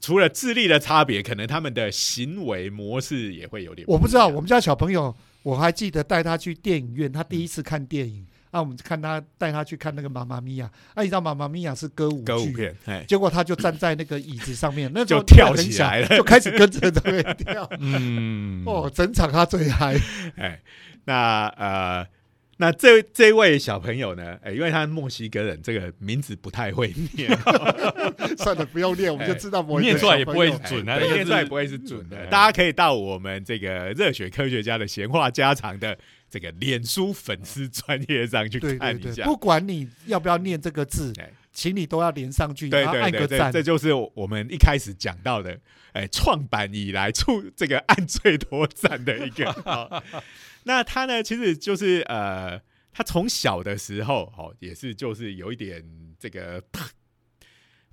[0.00, 3.84] 除了智力的差别，可能他们的行为模式也会有点。
[3.88, 12.74] 我不知道，我们家小朋友，我还记得带他去电影院，他第一次看电影，啊，我们看他带他去看那个《妈妈咪呀》，啊，你知道《妈妈咪呀》是歌舞歌舞片，
[13.06, 19.98] 结果他就站在那个椅子上面，那就跳起来了，就开始跟着那边跳， 嗯，哦，整场他最嗨，
[20.36, 20.60] 哎，
[21.04, 22.06] 那呃。
[22.58, 24.38] 那这这位小朋友呢？
[24.42, 27.28] 哎，因为他墨西哥人，这个名字不太会念，
[28.38, 32.26] 算了，不用念，我们就知道念出来也不会准啊，念出来不会是准的。
[32.26, 35.98] 大家可以到我们这个热血科学家的闲话家常的
[36.30, 39.24] 这个脸书粉丝专业上去看一下。
[39.24, 41.12] 不管你要不要念这个字，
[41.52, 45.58] 请你都要连上去，对对对对，这就是我们一开始讲到的，
[45.92, 50.02] 哎，创版以来出这个 按最多赞的一个。
[50.64, 51.22] 那他呢？
[51.22, 52.60] 其实就是呃，
[52.92, 55.84] 他从小的时候，哦，也是就是有一点
[56.18, 56.90] 这个特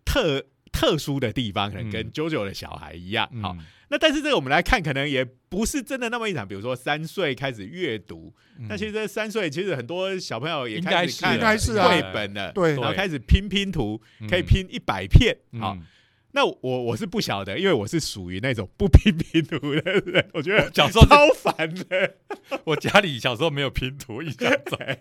[0.03, 3.29] 特特殊的地方，可能跟 JoJo 的小孩一样。
[3.41, 3.55] 好，
[3.89, 6.47] 那但是这个我们来看，可能也不是真的那么一场。
[6.47, 8.33] 比如说三岁开始阅读，
[8.69, 15.77] 那其实三岁其实很多小朋友也开始看绘本了，对，然后开始拼拼图，可以拼一百片，好。
[16.33, 22.15] 那我我是不晓得，因为我是属于那种不拼 拼图的人，我觉得小时候超烦的。
[22.65, 24.99] 我家里小时候没有拼图，一下在。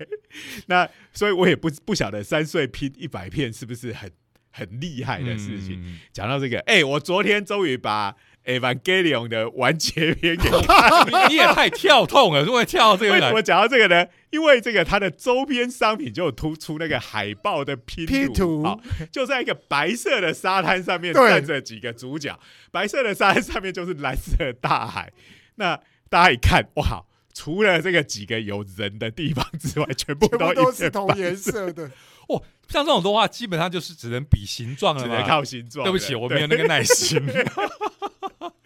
[0.66, 4.10] 那所以我也不不晓得三岁拼一百片是不是很
[4.50, 5.98] 很厉害的事情。
[6.12, 8.16] 讲到这个，哎，我昨天终于把。
[8.44, 12.42] Evangelion 的完结篇给看， 你也太跳痛了！
[12.42, 14.06] 如果跳到这个，为什么讲到这个呢？
[14.30, 18.64] 因为这个它的周边商品就突出那个海报的拼图，
[19.12, 22.38] 就在一个白色的沙滩上面站着几个主角，
[22.70, 25.12] 白色的沙滩上面就是蓝色的大海。
[25.56, 27.04] 那大家一看，哇！
[27.32, 31.90] 除了这个几个有人的地方之外，全部都是同颜色的。
[32.28, 35.84] 哦，像这种的话，基本上就是只能比形状了，只能靠形状。
[35.84, 37.20] 对不起，我没有那个耐心。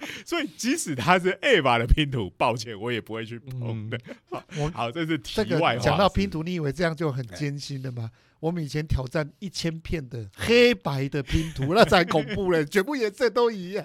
[0.24, 3.98] 所以，即使它是 A 版的拼图，抱歉，我也不会去碰的。
[4.56, 5.82] 我好，这是题外话。
[5.82, 8.10] 讲到拼图，你以为这样就很艰辛的吗？
[8.44, 13.82] 我们以前挑战一千片的黑白的拼图，那才恐怖了， 全部颜色都一样。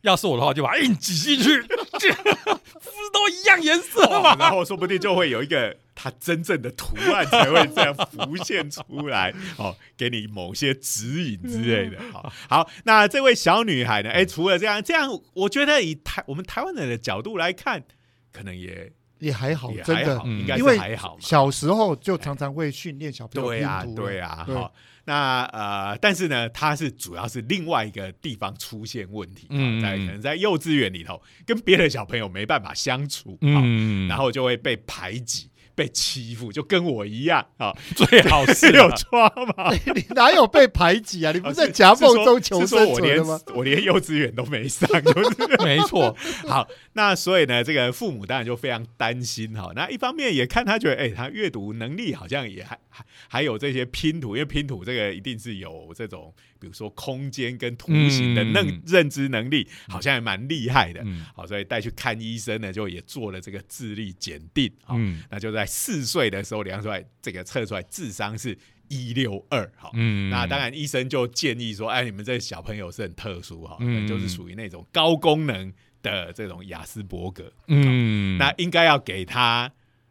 [0.00, 4.34] 要是我的话，就把印挤进去， 不是都一样颜色吗？
[4.38, 12.00] 然后说不定就会有一个它真正的图案才会这样浮现出来， 哦，给你某些指引之类的。
[12.10, 14.08] 好，好，那这位小女孩呢？
[14.08, 17.84] 哎，除了这样，这样我觉得以台我们台湾人的角度来看，
[18.32, 18.90] 可能也。
[19.18, 21.16] 也还好，真的，应该是还好。
[21.20, 24.46] 小时候就常常会训练小朋友对呀，对呀。
[24.46, 24.72] 好，
[25.04, 29.46] 那呃，但是呢，他是主要是另外一个地方出现问题，
[29.82, 35.50] 在可能在幼稚园里头跟别的小朋友没办法相处，嗯，然后就会被排挤。
[35.78, 39.72] 被欺负就跟我一样啊， 最好是 有抓嘛？
[39.94, 41.30] 你哪有被排挤啊？
[41.30, 43.40] 你不是在夹缝中求生存的吗？
[43.54, 46.16] 我连幼稚园都没上， 就是没错。
[46.48, 49.70] 好，那所以呢，这个父母当然就非常担心哈。
[49.76, 56.34] 那一方面也看他觉得，哎，他阅读能力好像也还还还有这些拼图，因为拼图这个一定是有这种。
[56.60, 61.04] 比如说空间跟图形的认认知能力，好像也蛮厉害的。
[61.34, 64.70] 好，所以带去看医生呢，就也做了这个智力检定。
[64.88, 68.58] 嗯，那就在四岁的时候量出来，这个测出来智商是
[68.88, 69.70] 一六二。
[69.76, 73.78] 好，嗯，那当然医生就建议说，哎，你们这小朋友是很特殊哈，
[74.08, 75.72] 就是属于那种高功能
[76.02, 77.52] 的这种雅斯伯格。
[77.68, 79.70] 嗯，那应该要给他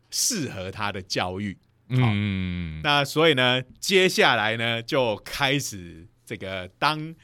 [0.10, 1.58] 适合他的教育。
[1.90, 6.08] 嗯，那所以呢，接下来呢就开始。
[6.28, 7.16] 这个当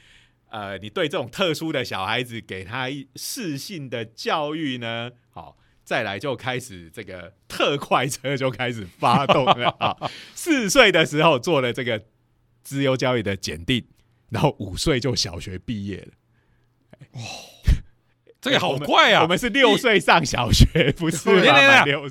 [0.48, 10.10] 呃，你对这种特殊的小孩子给他适性的教育呢，好，再来就开始这个特快车就开始发动了 啊！
[10.34, 12.04] 四岁的时候做了这个
[12.62, 13.84] 资优教育的检定，
[14.30, 16.12] 然后五岁就小学毕业了。
[17.12, 17.20] 哦，
[18.44, 19.22] 这个好快啊！
[19.22, 21.30] 我们是六岁上小学，不是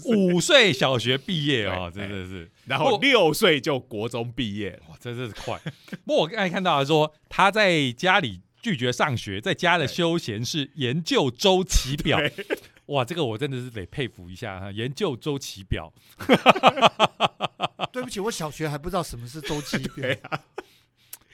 [0.05, 4.79] 五岁小学毕业哦，真的是然后六岁就国中毕业。
[4.89, 5.59] 哇，真的是快。
[6.03, 12.19] 不过我刚才看到他说他在家里拒绝上学，在家的休闲是研究周期表。
[12.87, 15.93] 哇，这个我真的是得佩服一下哈，研究周期表。
[17.93, 20.09] 对不起，我小学还不知道什么是周期表。
[20.23, 20.39] 啊，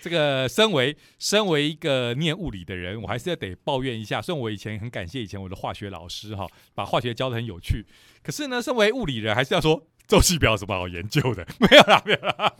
[0.01, 4.21] 这个身为身为一个念物理的人，我还是要得抱怨一下。
[4.21, 7.85] 虽然我以前很感谢以前我的化学老师哈，把化学教的很有趣，
[8.23, 11.45] 可是呢，身为物理人还是要说周期表有什么好研究的？
[11.59, 12.53] 没有啦，没有啦。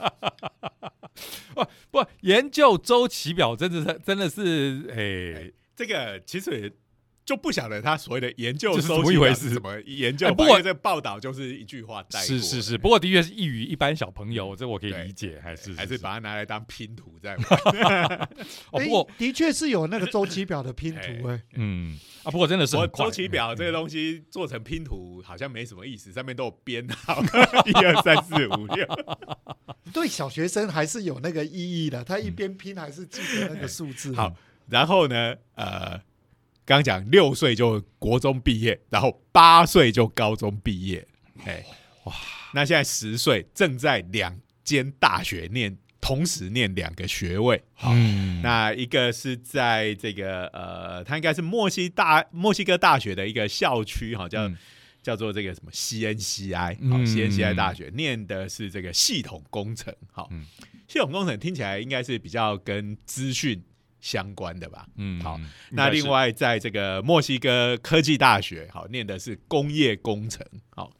[1.54, 5.52] 不不，研究周期表真的是真的是诶。
[5.76, 6.70] 这个其实
[7.24, 18.28] 就不晓得他所谓的研究这是怎么一回事怎么研究不过这报道就是一句话带过是是是，不过的确是异于一般小朋友，这我可以理解，还是还是把它拿来当拼图在玩。
[18.72, 27.22] 不过的确是有那个周期表的拼图 哎，嗯啊，不过真的是我周期表这个东西做成拼图好像没什么意思，上面都有编号，
[27.66, 28.86] 一二三四五六。
[29.92, 32.04] 对小学生还是有那个意义的。
[32.04, 34.14] 他一边拼还是记得那个数字。
[34.14, 34.34] 好，
[34.68, 36.00] 然后呢，呃，
[36.64, 41.06] 刚刚讲六岁就国中毕业，然后八岁就高中毕业，
[41.44, 41.64] 哎，
[42.04, 42.14] 哇，
[42.54, 47.62] 那现在十岁正在两间大学念，同时念两个学位。
[47.74, 54.56] 好，嗯，那一个是在这个呃，他应该是墨西大墨西哥大学的一个校区，哈，叫、嗯。
[55.02, 60.44] 叫做这个什么 CNCI，好嗯，CNCI 大学念的是这个系统工程，好，嗯。
[60.86, 63.62] 系统工程听起来应该是比较跟资讯
[64.00, 64.86] 相关的吧。
[64.96, 70.90] 嗯好嗯那另外在这个墨西哥科技大学，好，念的是工业工程，好，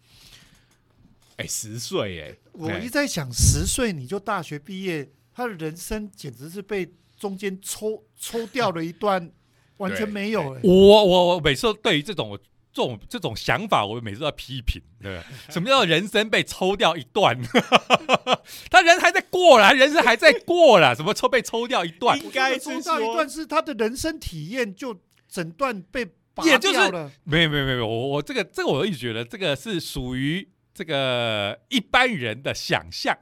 [1.36, 9.30] 哎，十岁哎，我哎一直在想，十岁你就大学毕业，他的人生简直是被中间抽抽掉了一段，
[9.78, 10.60] 完全没有哎。
[10.62, 12.38] 我我我每次对于这种我
[12.72, 15.22] 这种这种想法，我每次都要批评，对对？
[15.52, 17.36] 什么叫人生被抽掉一段？
[18.70, 22.18] 他人还在过了，人生还在过了， 什么抽被抽掉一段？
[22.22, 27.10] 应该抽掉一段是他的人生体验就整段被拔也就是掉了。
[27.24, 33.16] 没有没有没有，我我这个这个我一直觉得这个是属于这个一般人的想象。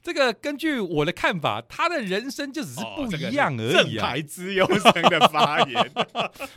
[0.00, 4.00] 这个根据我的看法，他的人生就只是不一样而正已啊。
[4.00, 5.90] 正牌资优生的发言，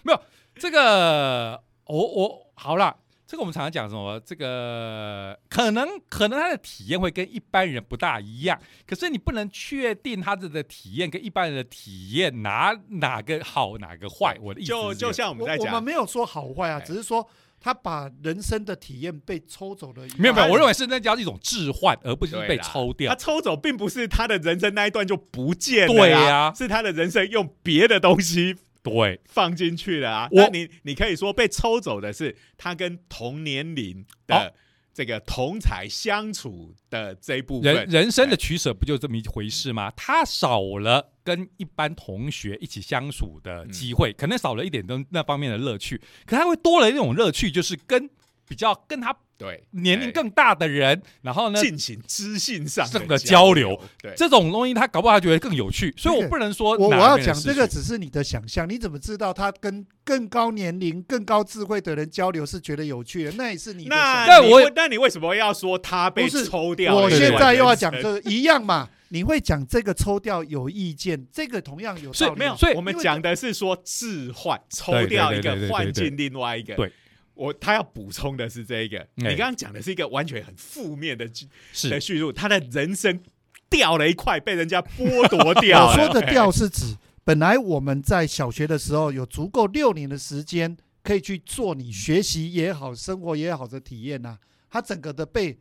[0.03, 0.21] 没有
[0.55, 1.61] 这个
[1.91, 2.95] 我我好了，
[3.27, 4.17] 这个我们常常讲什么？
[4.25, 14.37] 这个可能可能他的体验会跟一般人不大一样，可是你不能确定他的的体验跟一般人的体验哪哪个好哪个坏。
[14.41, 17.27] 我的意思就是就这个像我们在讲我我们，没有说好坏啊，哎只是说
[17.59, 20.07] 他把人生的体验被抽走了。
[20.17, 23.15] 没有没有，我认为是那叫一种置换，而不是被抽掉他。
[23.15, 30.29] 抽走并不是他的人生那一段就不见了，对呀、呀是他的人生用别的东西对，放进去了啊。
[30.32, 34.53] 那你你可以说被抽走的是他跟同年龄的哦
[34.93, 37.73] 这个同才相处的这一部分。
[37.73, 39.89] 人人生的取舍不就这么一回事吗？
[39.91, 48.09] 他少了跟一般同学一起相处的机会，可能少了一点那那方面的乐趣，可他会多了一种乐趣，就是跟
[48.45, 63.31] 比较跟他对年龄更大的人，然后呢哎，进行知性上上的交交流，对，这种东西他搞不好他觉得更有趣，所以我不能说我我要讲这个只是你的想象，你怎么知道他跟更高年龄、更高智慧的人交流是觉得有趣的？
[63.31, 66.95] 那也是你的那我那你为什么要说他被抽掉？
[66.95, 72.17] 我现在又要讲这这个一样嘛，你会讲这个抽掉有意见，这个同样有道理。
[72.17, 76.75] 所以没有所以我们讲的是说置换，抽掉一个，换进另外一个。
[76.75, 76.91] 对，
[77.34, 79.07] 我他要补充的是这一个。
[79.15, 83.21] 你哎刚刚讲的是一个完全很负面的的是叙述，他的人生
[83.69, 85.88] 掉了一块，被人家剥夺掉。
[85.89, 94.38] 我说的掉是指，本来我们在小学的时候有足够六年的时间，可以去做你学习也好、生活也好的体验呐、
[94.69, 95.59] 他整个的被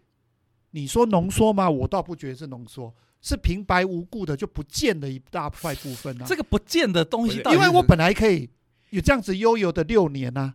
[0.73, 1.71] 你说浓缩吗？
[1.71, 6.25] 我倒不觉得是浓缩，是平白无故的就不见了一大块部分啊。
[6.27, 8.51] 这个不见的东西因为我本来可以
[8.91, 10.55] 有这样子悠游的六年呐、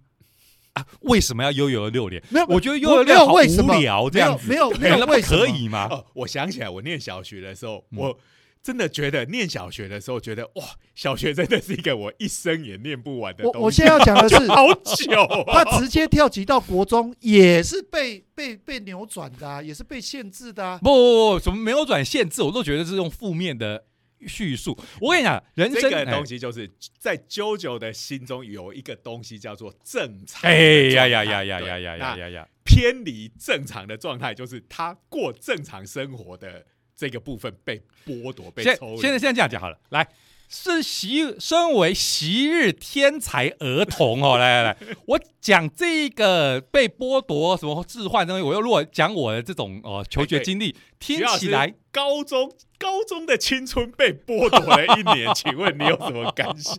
[0.76, 2.21] 啊为什么要悠游六年？
[2.30, 5.88] 没有，我觉得悠游六好有为什么无聊这样子，没有没有可以吗？
[5.89, 8.19] 哦，我想起来，我念小学的时候，嗯我
[8.61, 10.63] 真的觉得念小学的时候，觉得哇，
[10.95, 13.57] 小学真的是一个我一生也念不完的东西。
[13.59, 20.80] 我我现在要讲的是， 好久、啊，他直接跳级到国中，也是被被被扭转的、啊，也是被限制的、啊。
[20.82, 23.84] 不不不，什么没有转限制，我都觉得是用负面的
[24.28, 24.78] 叙述。
[24.99, 30.49] 我跟你讲，人生这个东西，就是在啾啾的心中有一个东西叫做正常。
[30.49, 30.55] 哎
[30.91, 32.18] 呀呀呀呀呀呀呀！
[32.18, 32.47] 呀呀！
[32.63, 39.01] 偏离正常的状态，就是他过正常生活的这个部分被剥夺、被抽离。
[39.01, 40.07] 现在现在这样讲好了，来，
[40.48, 44.78] 是习身为昔日天才儿童哦，来来来，
[45.08, 56.78] 我讲这个被剥夺什么置换东西，我又如果讲我的这种哦求学经历，听起来高中高中的青春被剥夺了一年，请问你有什么感想？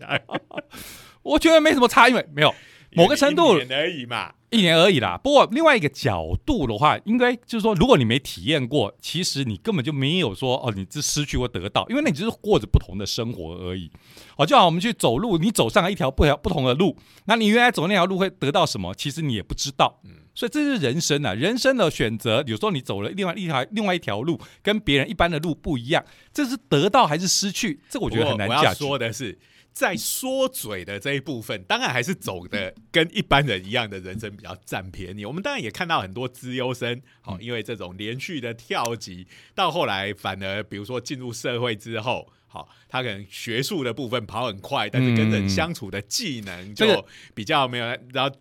[1.23, 2.55] 我觉得没什么差，因为没有
[2.97, 4.33] 某个程度一年而已嘛。
[4.51, 5.19] 一年而已啦。
[5.23, 13.91] 不过另外一个角度的话，应该就是说，如果你没体验过，其实你根本就没有说哦，你这失去或得到，因为那你就是过着不同的生活而已。
[14.37, 18.95] 哦，就好我们去走路，你走上了一条不条不同的路，那你原来走那条路会得到什么？
[18.95, 20.01] 其实你也不知道。
[20.05, 22.45] 嗯所以这是人生啊，人生的选择。
[22.47, 27.81] 有时候你走了另外一条另外一条路，跟别人一般的路不一样，这是得到还是失去？
[27.89, 28.75] 这我觉得很难讲我要。
[28.75, 29.39] 说的是，
[29.77, 35.27] 在说嘴的这一部分，当然还是走的跟一般人一样的人生比较占便宜。
[35.27, 42.33] 我们当然也看到很多资优生，好、嗯因为这种连续的跳级，到后来反而比如说进入社会之后。
[42.49, 48.35] 好，他可能学术的部分跑很快，但是跟人相处的技能就比较没有，然后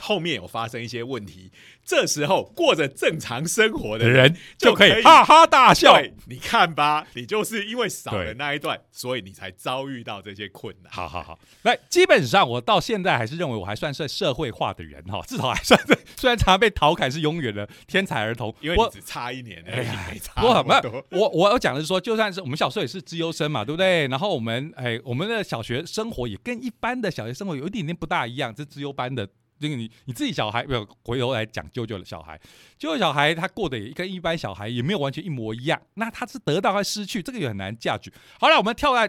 [0.00, 1.52] 后面有发生一些问题。
[1.84, 5.98] 这时候过着正常生活的人就可以以哈哈大笑。
[6.26, 10.92] 你看吧，你就是因为少了那一段，所以你才遭遇到这些困难。
[10.92, 21.02] 好好好，来，基本上我到现在还是认为我还算是社会化的人哈，至少还算是， 虽然常常被调侃是永远的天才儿童，因为我只差一年而已，没差我那么多。
[21.12, 24.06] 我我要讲的是说，就算是我们小时候也是资优生嘛，对不对？
[24.08, 29.26] 然后我们哎，我们的小学生活也跟一般的小学生活有一点点不大一样，这资优班的。
[29.58, 32.38] 这个你你自己小孩没有回头来讲舅舅的小孩，
[32.78, 38.12] 舅舅小孩他过得也跟一般小孩也没有完全一模一样，那他是得到还失去，这个也很难价值。
[38.38, 39.08] 好了，我们跳来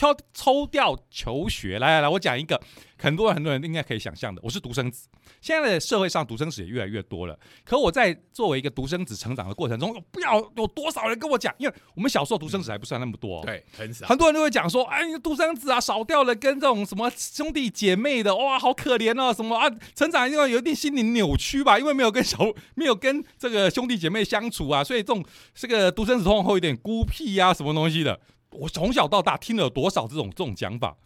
[0.00, 2.58] 挑抽掉求学，来来来，我讲一个
[2.96, 5.06] 很多人很多人应该可以想象的，我是独生子。
[5.42, 14.06] 现在的社会上独生子也越来越多了，可我在作为一个独生子成长的过程中，不要有多少人跟我讲，因为我们小时候独生子还不算那么多、哦，对，很少。
[14.06, 22.38] 很多人都会讲说，哎，独生子啊，少掉了跟这种什么兄弟姐妹的，哇，好可怜哦，什么啊，成长因为有一定心理扭曲吧，因为没有跟小
[22.74, 25.22] 没有跟这个兄弟姐妹相处啊，所以这种
[25.54, 28.18] 这个独生子通常会有点孤僻呀、什么东西的。
[28.52, 30.96] 我从小到大听了多少这种这种讲法，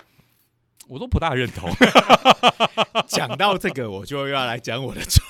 [0.88, 1.70] 我都不大认同。
[3.08, 5.24] 讲到这个，我就又要来讲我的状。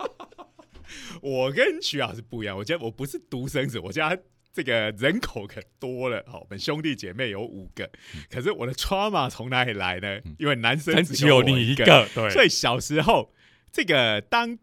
[1.20, 4.16] 我跟徐老师不一样，我觉得我不是独生子，我家
[4.52, 6.24] 这个人口可多了。
[6.26, 7.90] 好，我们兄弟姐妹有五个，
[8.30, 10.20] 可是我的 trauma 从哪里来呢？
[10.38, 13.32] 因为男生只嗯只有我你一个，个，对，所以小时候
[13.72, 14.56] 这个当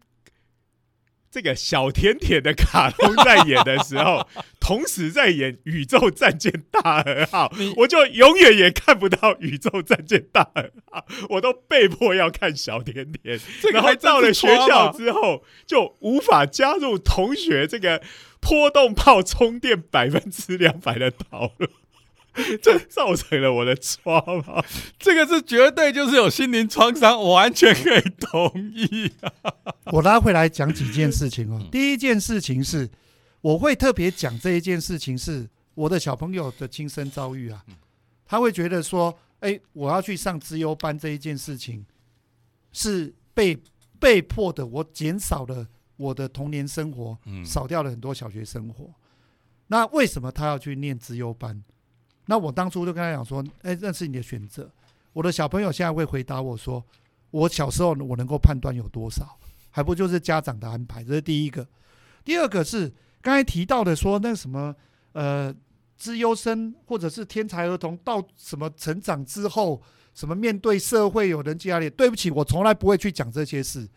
[1.30, 4.26] 这个小甜甜的卡通在演的时候，
[4.66, 13.38] 同时在演《宇宙战舰大和号》，我就永远也看不到《宇宙战舰大和号》，我都被迫要看小甜甜。
[13.62, 18.02] 这个然后到了学校之后，就无法加入同学这个
[18.40, 21.70] 波动炮充电百分之两百的讨论。
[22.60, 24.64] 这造成了我的 trauma。
[24.98, 29.12] 这个是绝对就是有心灵创伤，我完全可以同意。
[29.92, 31.68] 我拉回来讲几件事情哦嗯。
[31.70, 32.90] 第一件事情是，
[33.46, 37.64] 我会特别讲这一件事情是我的小朋友的亲身遭遇啊。
[38.24, 41.86] 他会觉得说，哎，我要去上资优班这一件事情
[42.72, 43.56] 是被
[44.00, 45.64] 被迫的，我减少了
[45.96, 48.92] 我的童年生活，嗯少掉了很多小学生活。
[49.68, 51.62] 那为什么他要去念资优班？
[52.24, 54.68] 那我当初就跟他讲说，哎，那是你的选择。
[55.12, 56.84] 我的小朋友现在会回答我说，
[57.30, 59.38] 我小时候我能够判断有多少，
[59.70, 61.04] 还不就是家长的安排？
[61.04, 61.64] 这是第一个。
[62.24, 62.92] 第二个是
[63.26, 64.72] 刚才提到的说，那什么
[65.10, 65.52] 呃，
[65.96, 69.82] 资优生或者是天才儿童到什么成长之后，
[70.14, 71.90] 什么面对社会有人际压力？
[71.90, 73.88] 对不起，我从来不会去讲这些事，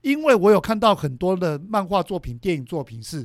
[0.00, 3.24] 因为我有看到很多的漫画作品、电影作品是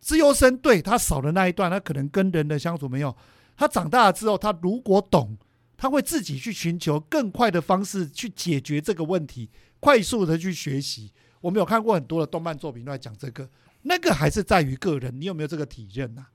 [0.00, 3.14] 资优生，对他少了那一段，他可能跟人的相处没有。
[3.56, 5.38] 他长大了之后，他如果懂，
[5.76, 9.48] 他会自己去寻求更快的方式去解决这个问题，
[9.78, 11.12] 快速的去学习。
[11.40, 13.48] 我们有看过很多的动漫作品都在讲这个，
[13.88, 16.26] 那个还是在于个人，你有没有这个体认呐、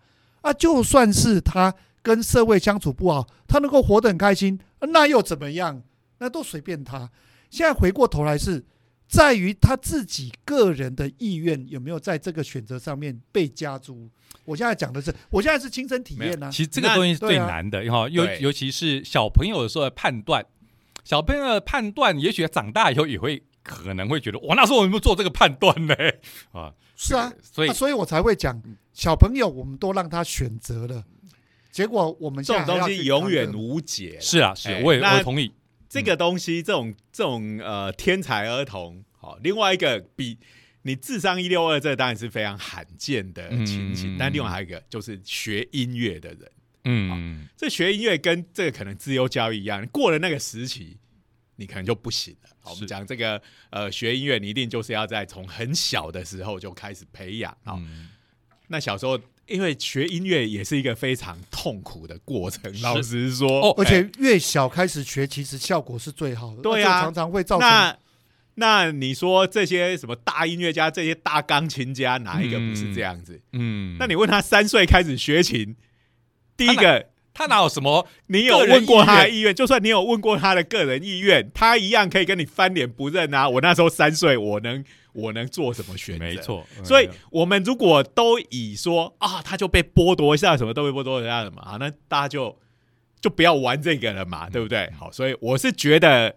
[0.41, 0.53] 啊？
[0.53, 5.83] 就算是他跟社会相处不好，他能够活得很开心，那又怎么样？
[6.19, 7.09] 那都随便他。
[7.49, 8.63] 现在回过头来是
[9.07, 14.09] 在于他自己个人的意愿有没有在这个选择上面被加诸。
[14.45, 20.45] 我现在讲的是，我现在是亲身体验呐、其实这个那东西是最难的哈，尤对尤其是小朋友的时候的判断，
[21.03, 25.95] 小朋友的判断，也许长大以后也会可能会觉得，哇，那时候我有没有做这个判断呢？
[26.51, 28.61] 啊，是啊，所以啊所以我才会讲
[28.93, 31.03] 小朋友，我们都让他选择了，
[31.71, 34.17] 结果我们这种东西永远无解。
[34.19, 35.51] 是啊，是哎，我也那我同意，
[35.87, 40.37] 这个东西，这种这种呃天才儿童，好，另外一个比
[40.83, 44.15] 你智商一六二，这当然是非常罕见的情形。
[44.15, 46.51] 嗯但另外还有一个就是学音乐的人，
[46.85, 50.97] 嗯，这学音乐跟这个可能自由教育一样，过了那个时期，
[51.61, 52.49] 你可能就不行了。
[52.59, 53.39] 好，我们讲这个
[53.69, 57.75] 呃，学音乐你一定就是要在从很小的时候就开始培养啊。
[57.77, 58.09] 嗯
[58.73, 66.61] 那小时候因为学音乐也是一个非常痛苦的过程，老实说，哦而且越小开始学，其实效果是最好的。
[66.61, 67.97] 对啊常常会造成那
[68.55, 73.41] 那你说这些什么大音乐家、这些大钢琴家，哪一个不是这样子？
[73.51, 75.75] 嗯，那你问他三岁开始学琴，
[76.55, 78.07] 第一个他哪有什么？
[78.27, 79.55] 你有问过他的意意愿？
[79.55, 83.47] 就算你有问过他的个人意愿，他一样可以跟你翻脸不认啊！
[83.47, 86.25] 我那时候三岁，我能 我能做什么选择？
[86.25, 86.35] 没。
[86.37, 92.57] 错，所以，我们如果都以说啊，他就被剥夺一下，什么都被剥夺一下什么，啊，那大家就
[93.19, 94.89] 就不要玩这个了嘛，对不对？
[94.97, 96.35] 好，所以我是觉得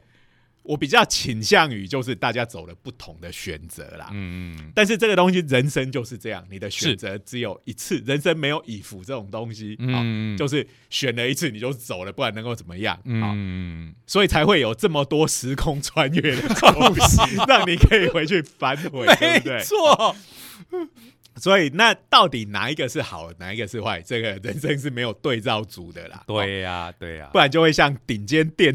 [0.64, 4.08] 我比较倾向于就是大家走了不同的选择啦。
[4.12, 9.76] 嗯嗯但是这个东西，人生就是这样，你的选是择只有一次，人生没有以服这种东西。
[9.78, 12.96] 好，嗯，就是选了一次你就走了，不然能够怎么样？
[12.96, 19.60] 好，嗯，所以才会有这么多时空穿越的故事，让你可以回去反悔， 对没不对？
[19.60, 20.16] 错，
[21.36, 24.00] 所以那到底哪一个是好，哪一个是坏？
[24.00, 26.24] 这个人生是没有对照组的啦。
[26.28, 28.74] 哦，对呀对呀不，然就会像顶尖电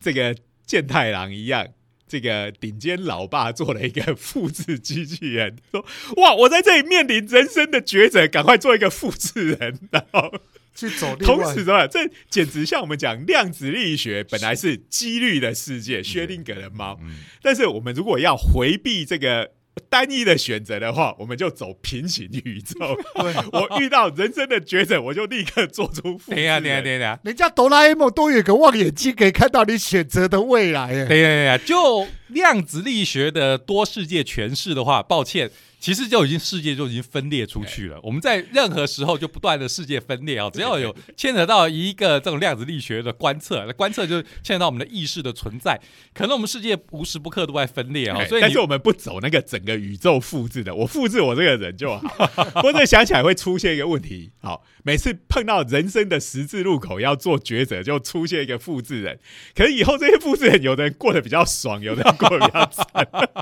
[0.00, 0.34] 这个
[0.70, 1.66] 健太郎一样。
[2.06, 5.84] 这个顶尖老爸做了一个复制机器人，说
[6.22, 10.32] ：“哇，我在这里面临人生的抉择，赶快做一个复制人。”然后
[10.74, 11.86] 去走同时，什么？
[11.86, 16.98] 这简直像我们讲量子力学本来是几率的世界，薛定谔的猫。
[17.02, 19.52] 嗯但是我们如果要回避这个
[19.88, 22.74] 单一的选择的话，我们就走平行宇宙。
[23.22, 26.20] 对，我遇到人生的抉择，我就立刻做出。
[26.26, 27.18] 等一下等一下等一下。
[27.24, 30.82] 人家哆啦 A 梦都有个望远镜，可以看到你选择的未来。
[30.82, 35.50] 哎，等一下，等一下，就量子力学的多世界诠释的话，抱歉，
[35.80, 37.98] 其实就已经世界就已经分裂出去了。
[38.02, 45.80] 我们在任何时候就不断的世界分裂啊，只要有牵扯到一个这种量子力学的观测，那观测就牵扯到我们的意识的存在，
[46.12, 48.22] 可能我们世界无时不刻都在分裂啊。
[48.26, 52.00] 所以但是我们不走那个整个宇宙复制的，我复制我这个人就好。
[52.54, 59.18] 不过这想起来会出现一个问题，好，每次碰到人生的十字路口要做抉择，就出现一个复制人。
[59.54, 62.86] 可是以后这些复制人，有的人过得比较爽，有的人过得比较惨。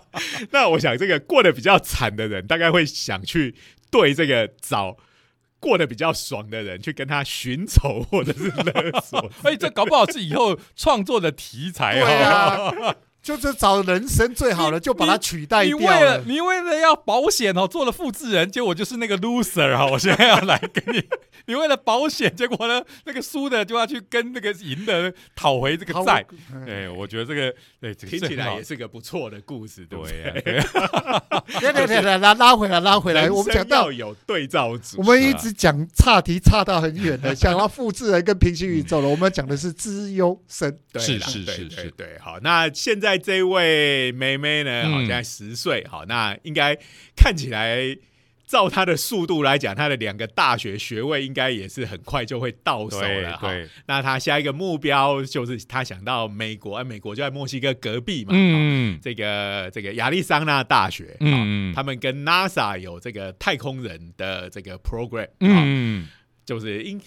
[0.52, 3.54] 那我想，这个过得比较惨的人，大概会想去
[3.90, 4.96] 对这个找
[5.58, 9.30] 过得比较爽的人，去跟他寻仇或者是勒索。
[9.42, 12.96] 哎，这搞不好是以后创作的题材哦啊。
[13.34, 19.90] 啊，就是找人生最好的，就把它取代你为掉了你为了要保险哦，做了复制人，结果就是那个 loser 哦！
[19.92, 21.02] 我现在要来跟你，
[21.46, 26.24] 你为了保险，结果呢，那个输的就要去跟那个赢的讨回这个债。
[26.66, 30.42] 哎，哎，我觉得这个，对，这个听起来也是是个不错的故事，对不对呀对？
[30.42, 30.64] 对呀，
[31.60, 33.30] 对对对对，拉拉回来，拉回来。
[33.30, 39.08] 我们讲到要，有对照组，我们一直讲岔题，岔到很远的，讲到复制人跟平行宇宙了。
[39.08, 44.88] 我们讲的是资优生，对是是是是对对，好，那现在这位妹妹呢？
[44.90, 46.76] 好，嗯现在十岁，好，那应该
[47.16, 47.96] 看起来。
[48.48, 53.46] 照她的速度来讲，她的两个大学学位应该也是很快就会到手了哈。
[53.46, 58.30] 对，那她下一个目标就是她想到美国，啊，美国就在墨西哥隔壁嘛。
[58.32, 66.08] 嗯这个这个亚利桑那大学，嗯，嗯他们跟 NASA 有这个太空人的这个 program，嗯，嗯，
[66.46, 66.98] 就是应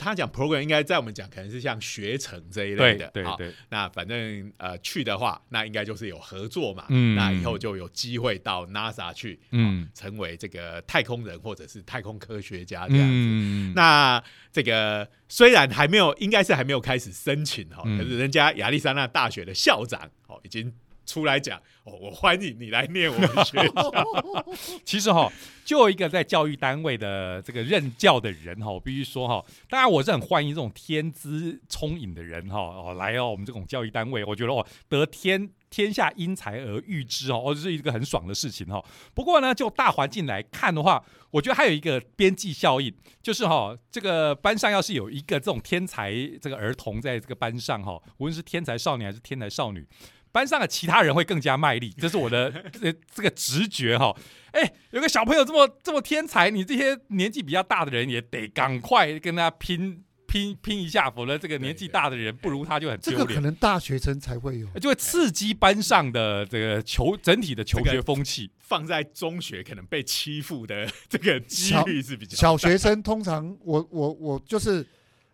[0.00, 3.48] 他讲 program 应该在我们讲可能是像学程这一类的，好对。
[3.48, 7.14] 对，那反正呃去的话，那应该就是有合作嘛，嗯。
[7.14, 9.88] 那以后就有机会到 NASA 去，嗯。
[9.94, 13.12] 成为这个太空人或者是太空科学家这样子。
[13.14, 17.98] 嗯，那这个虽然还没有，应该是还没有开始申请哈，嗯。
[17.98, 20.72] 可是人家亚利桑那大学的校长哦已经
[21.10, 23.92] 出来讲哦，我欢迎你来念我们学校。
[24.84, 25.30] 其实哈，
[25.64, 35.50] 就一个在教育单位的这个任教的人哈，我必须说哈，当然我是很欢迎这种天资聪颖的人哈哦来哦我们这种教育单位，我觉得哦得天。
[35.70, 38.84] 天下因才而育之哦，哦，这是一个很爽的事情哈。
[39.14, 41.00] 不过呢，就大环境来看的话，
[41.30, 42.92] 我觉得还有一个边际效应，
[43.22, 49.86] 就是哈，这个班上要是有一个这种天才这个儿童在这个班上哈，无论是天才少年还是天才少女，
[50.32, 54.14] 班上的其他人会更加卖力， 这是我的这这个直觉哈。
[54.52, 64.66] 哎，有个小朋友这么这么天才，你这些年纪比较大的人也得赶快跟他拼拼拼一下，否则这个年纪大的人不如他就很这个可，能大学生才会有。
[64.80, 68.50] 就会刺激班上的这个求整体的求学风气。
[68.58, 74.86] 放在中学可能被欺负的这个几率是比较小学生通常，我我我就是，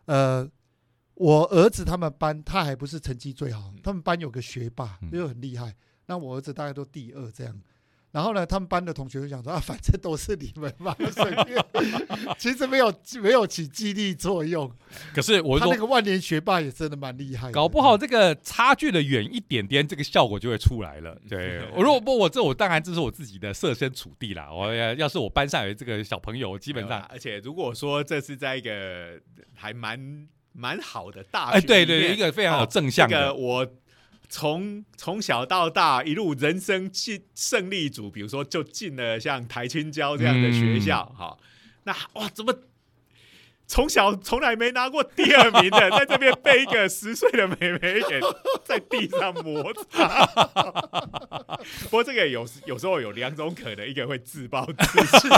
[0.06, 0.48] 呃，
[1.16, 5.74] 我儿子他们班他还不是成绩最好，他们班有个学霸嗯就很厉害。
[6.06, 7.60] 那我儿子大概都第二这样。
[8.12, 11.62] 然后呢，他们班的同学就讲说 啊，反正都是你们嘛，随便。
[12.38, 12.90] 其实没有
[13.20, 14.70] 没有起激励作用。
[15.14, 21.18] 可是我说他那，个万年学霸也真的蛮厉害，搞不好这个差距的远一点点，这个效果就会出来了。
[21.28, 24.50] 对我如果不我这我当然这是我自己的设身处地啦。
[24.50, 29.20] 我要要是我班上有这个小朋友，基本上而且如果说这是在一个
[29.54, 33.66] 还蛮蛮好的大哎，学对对对，一个非常有正向的个我
[34.28, 41.38] 从从小到大一路人生进胜利组，比如说就进了像台青交这样的学校，嗯哈、
[41.84, 42.52] 那哇怎么？
[43.66, 48.20] 从小从来没拿过第二名的， 在这边被一个十岁的妹妹给
[48.64, 50.24] 在地上摩擦。
[51.84, 55.28] 不过这个有时有时候有两种可能，一个会自暴自弃，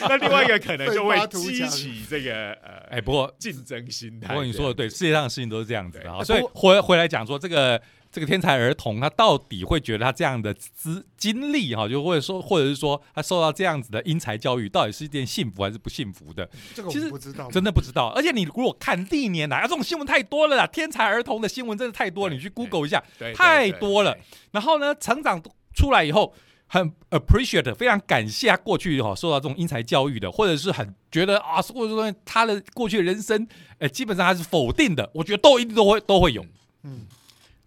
[0.08, 4.28] 那另外一个可能就会激起这个呃哎，不过竞争心态。
[4.28, 6.18] 不过你说的对，世界上的事情都是这样子的啊。
[6.18, 7.80] 对所以回回来讲说，这个
[8.12, 16.48] 这个天才儿童，他到底会觉得他这样的资经历哈，就或者说，或者是说他受到这样子的英才教育，到底是一件幸福还是不幸福的？
[16.74, 18.08] 这个我其实们不知道，真的不知道。
[18.08, 23.02] 而且你如果看历年来啊，这种新闻太多了啦，天才儿童的新闻真的太多了，你去 Google 一下。
[23.34, 24.16] 太多了
[24.50, 25.42] 然后呢，成长
[25.74, 26.34] 出来以后。
[26.72, 33.44] 很 appreciate，非常感谢他过去哈、受到这种英才教育的，或者是很觉得啊，或者说他的过去的人生，
[33.78, 36.46] 呃，基本上他是否定的，我觉得都一定都会都会有。
[36.84, 37.08] 嗯，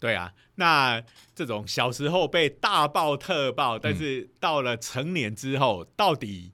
[0.04, 1.02] 对啊，那
[1.34, 3.80] 这种小时候被大爆特爆，嗯。
[3.82, 6.52] 但是到了成年之后，到底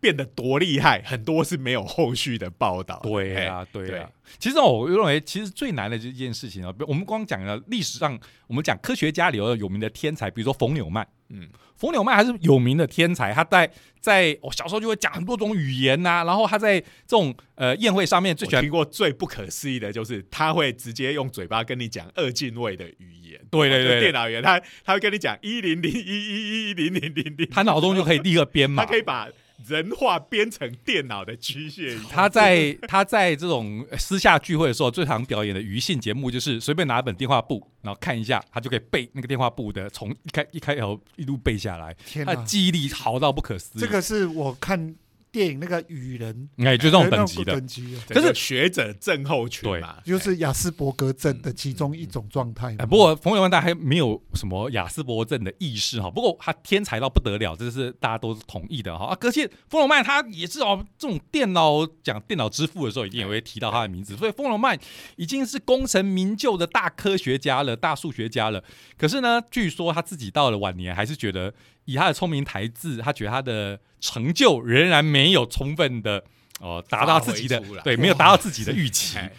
[0.00, 3.10] 变得多厉害，很多是没有后续的报道的。
[3.10, 4.10] 对啊，哎对啊。
[4.38, 11.06] 其实哦我认为，其实最难的这件事情啊，我们光讲了历史上，我们讲科学家里头有名的天才，比如说冯纽曼。
[11.32, 13.70] 嗯，冯纽曼还是有名的天才，他在
[14.00, 23.40] 在我、小时候就会讲很多种语言呐、然后他在这种呃宴会上面最喜欢我听过最不可思议的就是他会直接用嘴巴跟你讲二进位的语言。
[23.48, 28.90] 对对对就电脑语言，他他会跟你讲一零零一一一零零零零，他脑中就可以立刻编码他。
[28.90, 29.28] 可以把
[29.66, 31.98] 人化编程电脑的机械。
[32.08, 41.94] 他在他在这种呃私下聚会的时候，最常表演的余兴节目就是随便拿一本电话簿，然后看一下，他就可以背那个电话簿的从一开一开头一路背下来，
[42.24, 43.80] 他的记忆力好到不可思议。
[43.80, 44.94] 这个是我看
[45.32, 46.48] 电影那个雨人。
[46.58, 59.06] 哎，就这种等级的，那等级的，可是学者症候群嘛，就是雅斯伯格症的其中一种状态不过冯友曼他还没有什么雅斯伯格症的意识哈，不过他天才到不得了，这是大家都是同意的哈。
[59.06, 64.78] 啊，而且冯友曼他也是哦，这种电脑讲电脑之父的时候，一定也会提到他的名字，所以冯友曼
[65.16, 68.62] 已经是功成名就的大科学家了，大数学家了。
[68.98, 71.52] 可是呢，据说他自己到了晚年，还是觉得
[71.90, 76.24] 以他的聪明才智，他觉得他的成就仍然没有充分的
[76.60, 79.16] 哦达到自己的对，没有达到自己的预期。
[79.18, 79.32] 哎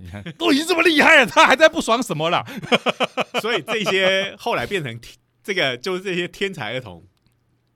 [0.00, 2.46] 你看，都已经这么厉害了，他还在不爽什么啦？
[3.42, 5.12] 所以这些后来变成天
[5.42, 7.04] 这个，就是这些天才儿童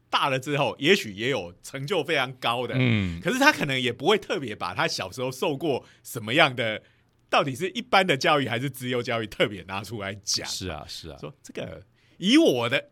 [0.09, 6.81] 大了之后，也许也有成就非常高的，嗯，可是他可能也不会特别把他小时候受过什么样的，
[7.29, 10.47] 到底是一般的教育还是自由教育，特别拿出来讲。
[10.47, 11.83] 是啊，是啊，说这个
[12.19, 12.92] 以我的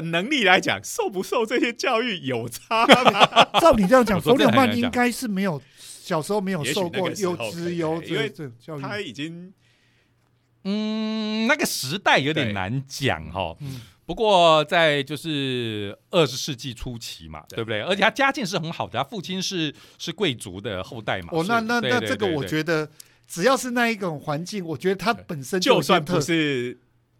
[0.00, 3.26] 的能力来讲，受不受这些教育有差吗？
[3.60, 8.82] 照你这样讲，我说冯纽这很难讲曼应该是没有小时候没有受过那个时候优资优可以因为这这教育。
[8.82, 9.52] 他已经
[10.64, 13.56] 嗯，那个时代有点难讲哈。
[13.60, 17.80] 嗯不过在就是二十世纪初期嘛，对对不对？
[17.82, 21.30] 而且他家境是很好的，他父亲是是贵族的后代嘛。
[21.32, 22.88] 哦，那那那这个我觉得，
[23.26, 26.78] 只要是那一种环境，我觉得他本身有就算不是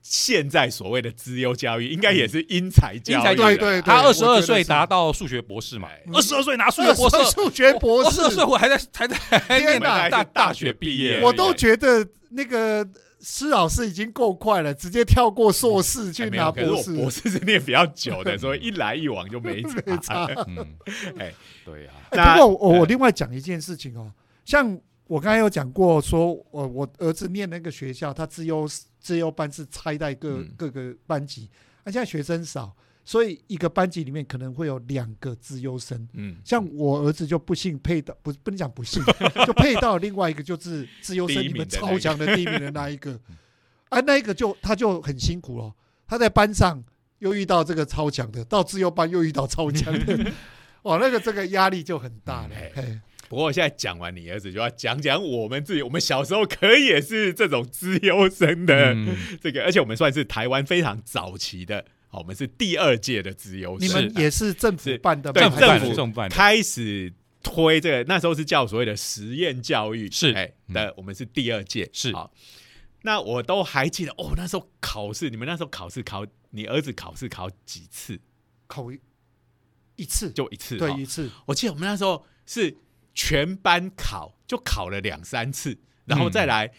[0.09, 5.89] 现在所谓的资优教育，应该也是因材教育对对对他二十二岁达到数学博士嘛？
[5.89, 8.09] 哎，二十二岁拿数学博士，数学博士。
[8.09, 12.89] 二十二岁我还在还在还念天哪大大学毕业，我都觉得那个
[13.21, 16.95] 施老师已经够快了，直接跳过硕士去拿博士。
[16.95, 20.25] 博士是念比较久的， 所以一来一往就没没差。
[20.25, 20.29] 差。
[20.47, 20.65] 嗯，
[21.19, 21.35] 哎，
[21.65, 24.13] 对呀，哎不过我我呃另外讲一件事情哦，
[24.45, 24.79] 像
[25.09, 28.69] 我刚才有讲过说，我我儿子念那个学校，他自优
[29.07, 30.51] 自优班是拆在各、嗯。
[30.57, 31.49] 各个班级，
[31.85, 36.09] 而、现在学生少，所以一个班级里面可能会有两个自优生。
[36.15, 39.01] 嗯，像我儿子就不幸配到，不不能讲不幸，
[39.47, 43.21] 就配到另外一个就是自优生 里面超强的第一名的那一个，
[43.91, 45.73] 啊，那一个就他就很辛苦了，
[46.09, 46.83] 他在班上
[47.21, 50.33] 又遇到这个超强的，到自优班又遇到超强的，
[50.83, 52.51] 哇，那个这个压力就很大了。
[52.51, 55.83] 嗯嘿不过现在讲完你儿子，就要讲讲我们自己。
[55.83, 63.89] 我们小时候可以也是这种资优生的嗯这个，而且我们算是台湾非常早期的，好，我们是第二届的资优你。
[63.89, 67.13] 们也是政府办的吗，对政府开始
[67.43, 72.33] 推这个，那时候是叫所谓的实验教育，是哎嗯的，我们是第二届，是好。
[73.03, 78.19] 那我都还记得哦，那时候考试，你们那时候考试考你儿子考试考几次？
[78.67, 78.99] 考一
[79.95, 80.75] 一次，就一次。
[80.75, 82.77] 哦对一次，我记得我们那时候是
[83.17, 86.71] 全班考，就考了两三次，然后再来，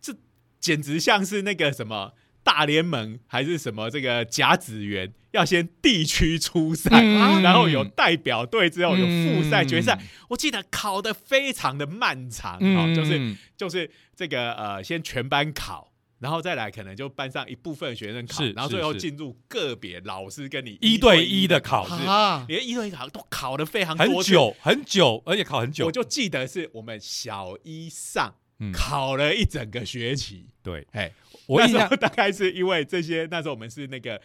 [0.00, 0.16] 这
[0.58, 10.00] 简直像是那个什么大联盟还是什么这个甲子园，要先地区初赛，嗯然后有代表队之后有复赛、嗯决赛。
[10.30, 15.89] 我记得考的非常的漫长啊、嗯，就是就是这个呃，先全班考。
[16.20, 25.86] 然后再来，可能就班上一部分学生考是，然后最后进入个别老师跟你一对一的考试，啊，连一对一考都考的非常很久很久，而且考很久。
[25.86, 25.90] 我。
[25.90, 30.86] 就记得是我们小一上嗯，考了一整个学期，对。
[30.92, 31.10] 哎，
[31.46, 34.20] 我印象大概是因为这些，那时候我们是那个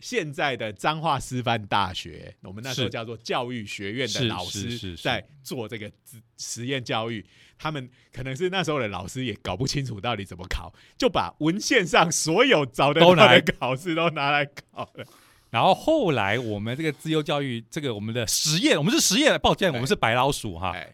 [0.00, 7.24] 现在的彰化师范大学，我们那时候叫做教育学院的老师在做这个实实验教育，
[7.58, 15.04] 他们可能是那时候的老师也搞不清楚到底怎么考，就把文献上所有找得到都拿来的考试都拿来考了。
[15.50, 20.70] 然后后来我们这个自由教育，这个我们的实验，我们是实验，抱歉，我们是白老鼠哈。
[20.70, 20.92] 哎，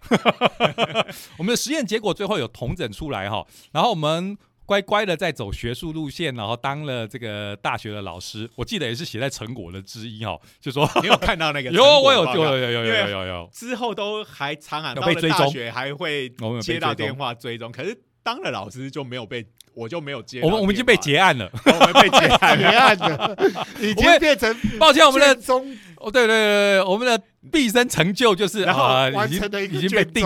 [1.36, 4.36] 我们的实验结果最后有统整出来哈，然后我们
[4.66, 15.30] 乖乖的在走学术路线，然后当了这个大学的老师，我记得也是写在成果的之一哦，就说 你有看到那个 有我有有有有有有有有，之后都还常常有到追踪。
[15.30, 16.28] 大学还会
[16.60, 19.46] 接到电话追踪，可是当了老师就没有被，
[19.76, 22.70] 我就没有接我们我们已经被电结案了， 我们被结案结了。
[22.80, 23.36] 案了，
[23.78, 27.22] 已经变成抱歉，我们的卷宗哦对对对对，我们的
[27.52, 30.24] 毕生成就就是然后啊已经完成的一个已经被定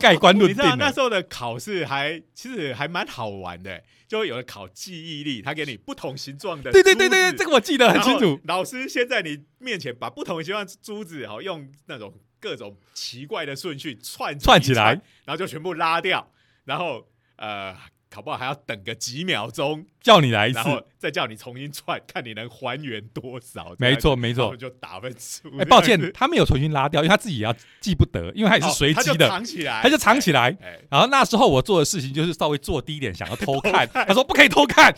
[0.00, 0.76] 盖棺论你知定了。
[0.78, 8.40] 道那时候的考试还其实还蛮好玩的，就有的考记忆力，他给你不同形状的对对对对，这个我记得很清楚。。
[8.44, 14.92] 老师先在你面前把不同形状的珠子，好用那种各种奇怪的顺序串串起来，
[15.26, 16.30] 然后就全部拉掉，
[16.64, 17.76] 然后呃，
[18.08, 23.74] 考不好还要等个几秒钟，叫你来一次然，后再叫你重新串，看你能还原多少。
[23.78, 24.56] 没错没错。
[24.56, 25.48] 就打分数。
[25.58, 30.56] 哎，抱歉，，他没有重新拉掉，因为他自己也要记不得，因为他也是随哦他就机的，藏起来，他就藏起来。
[30.62, 30.78] 哎。
[30.90, 33.86] 然后那时候我做的事情就是稍微做低一点，想要偷看。
[33.92, 34.94] 他说不可以偷看，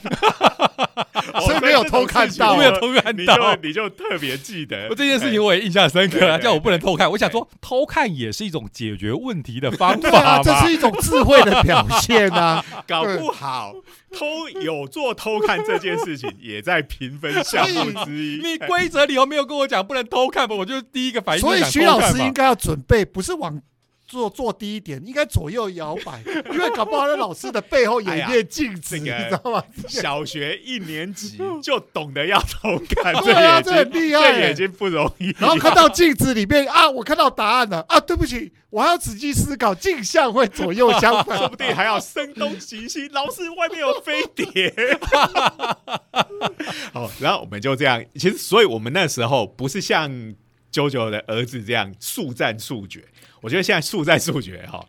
[1.32, 3.62] 哎 所以没有偷看到没有偷看你到就。
[3.62, 7.10] 你就特别记得 我这件事情我也印象深刻叫我不能偷看。
[7.10, 10.68] 我想说，偷看也是一种解决问题的方法啊，这是。
[10.68, 12.62] 一种智慧的表现啊。
[13.04, 13.74] 搞不好
[14.12, 18.40] 偷有做偷看这件事情， 也在评分项目之一。
[18.42, 20.54] 你规则里头没有跟我讲不能偷看吧？
[20.54, 23.60] 我就第一个反应就所以徐老师应该要准备，不是往
[24.08, 29.62] 坐坐低一点，应该左右摇摆， 因为搞不好那老师的背后有一面镜子，哎你知道吗？
[29.86, 35.34] 小学一年级就懂得要偷看， 对啊这很厉害耶这也已经不容易。
[35.38, 44.74] 然后看到镜子里面啊，我看到答案了啊，对不起，我还要仔细思考，镜像会左右相反， 说不定还要声东击西，老师外面有飞碟。
[46.94, 50.34] 好，然后我们就这样，其实，所以我们那时候不是像
[50.70, 53.04] 九九的儿子这样速战速决。
[53.40, 54.84] 我觉得现在速战速决哈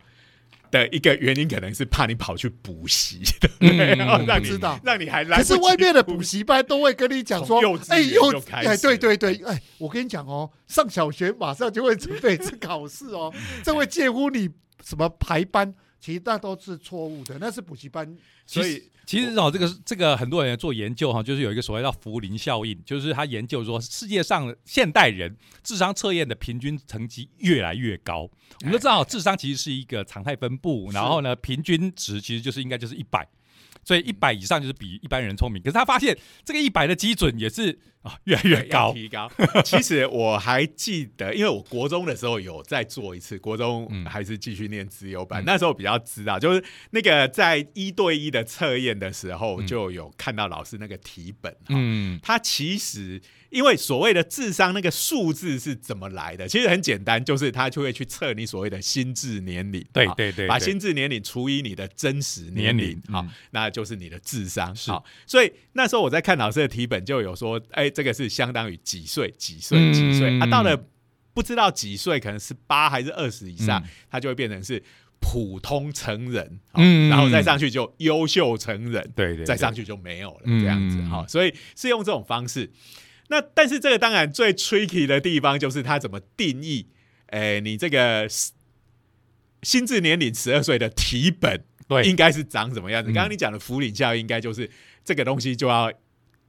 [0.70, 3.94] 的一个原因，可能是怕你跑去补习，对不对？
[3.94, 13.32] 嗯然后让你知道让你还来可是外面的补补习班都会跟你讲说从幼，稚哎，幼哎，对对对，哎，我跟你讲哦，上小学马上就会准备次考试哦，
[13.64, 14.48] 这会介乎你
[14.84, 18.16] 什么排班，其实那都是错误的，那是补习班。
[18.46, 28.30] 所以其实哦，这个这个很多人做研究哈，就是有一个所谓叫福林效应，就是他研究说世界上现代人智商测验的平均成绩越来越高。
[28.60, 33.28] 我们都知道，智商其实是一个常态分布，然后呢，平均值其实就是应该就是一百。
[33.82, 39.30] 所以一百以上就是比一般人聪明，可是他发现这个一百的基准也是啊越来越高，提高。
[39.64, 51.54] 其实我还记得，因为我国中的时候有再做一次，国中嗯还是继续念自由班，嗯那时候比较知道，就是那个在一对一的测验的时候，嗯就有看到老师那个题本。
[51.68, 53.20] 嗯，它其实
[53.50, 56.48] 因为所谓的智商那个数字是怎么来的？
[56.48, 59.80] 其实很简单，就是他就会去测你所谓的心智年龄。
[59.82, 64.74] 好对对对，对把心智年龄除以你的真实年龄好、嗯那就是你的智商。
[64.74, 70.86] 是好，所以那时候我在看老师的题本，就有说，哎、这个是相当于几岁几岁嗯几岁，啊，到了
[71.34, 73.88] 不知道几岁，可能是八还是二十以上，嗯。
[74.10, 74.82] 它就会变成是
[75.20, 77.08] 普通成人，嗯。
[77.08, 82.70] 然后再上去就优秀成人，对再上去就没有了，嗯这样子哈、所以是用这种方式。
[83.28, 86.88] 那但是这个当然最 tricky 的地方就是它怎么定义，
[87.26, 88.28] 哎、你这个
[89.62, 92.02] 心智年龄十二岁的题本对。
[92.02, 93.10] 应该是长什么样子？
[93.10, 93.14] 嗯。
[93.14, 94.68] 刚刚你讲的福领效应，应该就是
[95.04, 95.92] 这个东西就要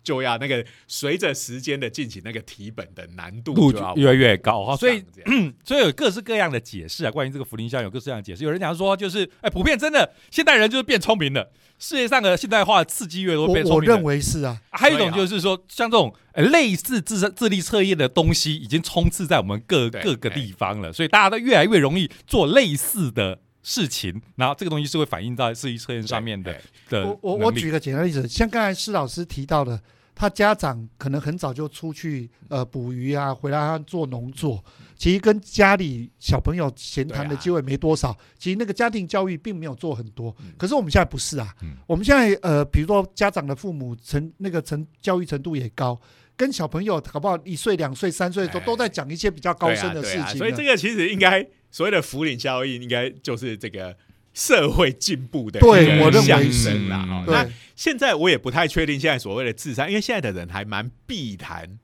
[0.04, 5.04] 就要那个随着时间的进行，那个题本的难度度就要越来越高哈，所以
[5.64, 8.44] 所以有各式各样的解释啊，关于这个福林效应有各式各样的解释。
[8.44, 14.04] 有人讲说，就是哎，普遍真的现代人就是变聪明了，世界上的现代化刺激越多，变聪明了我我认。
[14.04, 26.60] 为是啊，还有一种就是说，像这种呃类似智智力测验的东西，已经充斥在我们各各个地方了，所以大家都越来越容易做类似的事情，然后这个东西是会反映到智力测验上面的
[26.90, 29.80] 的我我我举个简单例子，像刚才施老师提到的，
[30.16, 34.64] 他家长可能很早就出去呃捕鱼啊，回来他做农作，
[34.96, 38.16] 其实跟家里小朋友闲谈的机会没多少。
[38.38, 46.00] 其实那个家庭教育并没有做很多，嗯可是我们现在不是啊，嗯我们现在呃，比如说家长的父母程那个成教育程度也高。
[46.38, 53.98] 跟小朋友搞不好一岁、两岁、三岁的时候，哎都在讲一些比较高深的事情了、啊啊所以这个其实应该所谓的福林效应，应该就是这个
[54.34, 57.24] 社会进步的对一个象是征啦。
[57.28, 61.80] 那现在我也不太确定现在所谓的智商，因为现在的人还蛮避谈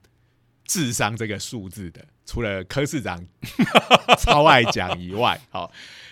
[0.65, 3.25] 智商这个数字的，除了柯市长
[4.19, 5.71] 超爱讲以外，好，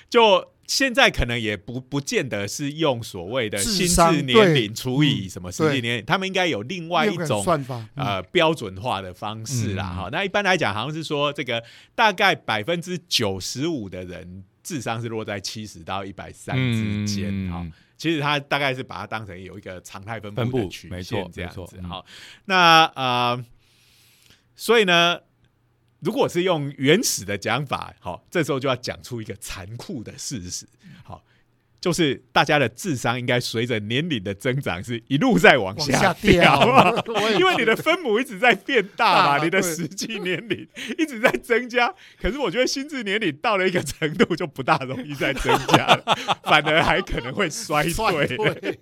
[0.10, 8.06] 就现在可能也不不见得是用所谓的智心智年龄除以嗯什么实际年龄，他们应该有另外一种算法，嗯。
[8.06, 9.92] 呃标准化的方式啦。
[9.92, 9.96] 嗯。
[9.96, 11.64] 哈、那一般来讲，好像是说这个
[11.94, 17.50] 大概百分之九十五的人智商是落在七十到一百三之间。
[17.50, 22.04] 哈、嗯其实他大概是把它当成有一个常态分分布布的曲没错线这样子哈，
[22.44, 23.46] 那呃，
[24.54, 25.18] 所以呢，
[26.02, 30.68] 如果是用原始的讲法，好、这时候就要讲出一个残酷的事实，
[31.04, 31.24] 好、
[31.82, 37.04] 就是大家的智商应该随着年龄的增长是一路在往往下下掉，
[37.40, 40.68] 因为你的分母一直在变大嘛，大你的对实际年龄
[40.98, 41.94] 一直在增加。
[42.22, 48.80] 可是我觉得心智年龄到了一个程度就不大容易再增加了，反而还可能会衰 衰退。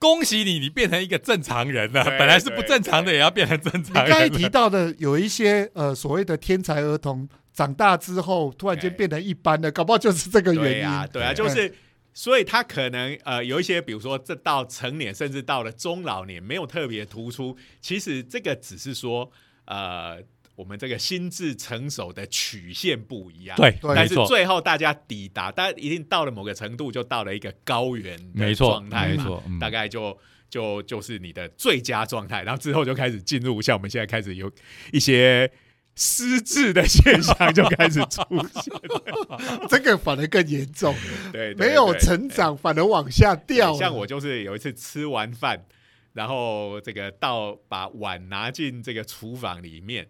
[0.00, 0.08] 退。
[0.08, 2.02] 恭喜你，你变成一个正常人了。
[2.18, 4.38] 本来是不正常的，也要变成正你刚才常人了。
[4.38, 10.70] 提到的有一些呃所谓的天才儿童，长大之后突然间对变得一般的，搞不好就是这个原因。
[10.70, 11.72] 对呀、对啊，就是。
[12.12, 17.56] 所以他可能呃有一些，比如说这到成年，甚至到了中老年，没有特别突出。
[17.80, 19.30] 其实这个只是说，
[19.64, 20.20] 呃，
[20.60, 23.56] 我们这个心智成熟的曲线不一样。
[23.56, 30.16] 对，但是最后大家抵达，大家一定到了某个程度，就到了一个高原的没错，状态嘛，没错，嗯大概就
[30.50, 34.52] 就就是你的最佳状态，然后之后就开始进入像我们现在开始有
[34.92, 35.50] 一些
[35.96, 38.22] 失智的现象就开始出
[38.60, 38.72] 现，
[39.70, 40.94] 这个反而更严重，
[41.32, 43.72] 对，对没有成长反而往下掉。
[43.74, 45.64] 像我就是有一次吃完饭，
[46.12, 50.06] 然后这个到把碗拿进这个厨房里面。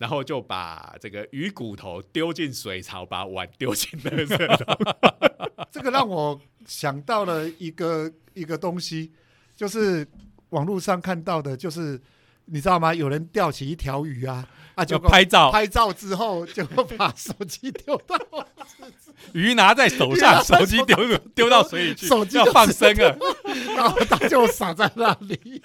[0.00, 5.66] 然后就把这个鱼骨头丢进水槽，把碗丢进垃圾桶。
[5.70, 9.12] 这个让我想到了一个一个东西，
[9.54, 10.08] 就是
[10.48, 12.00] 网络上看到的，就是
[12.46, 12.94] 你知道吗？
[12.94, 16.64] 有人钓起一条鱼啊啊，就就拍照，拍照之后就
[16.96, 18.16] 把手机丢到
[19.34, 20.96] 鱼拿在手上，手机丢
[21.34, 23.18] 丢到水里去，手机要放生了。
[23.76, 25.62] 然后它就撒在那里。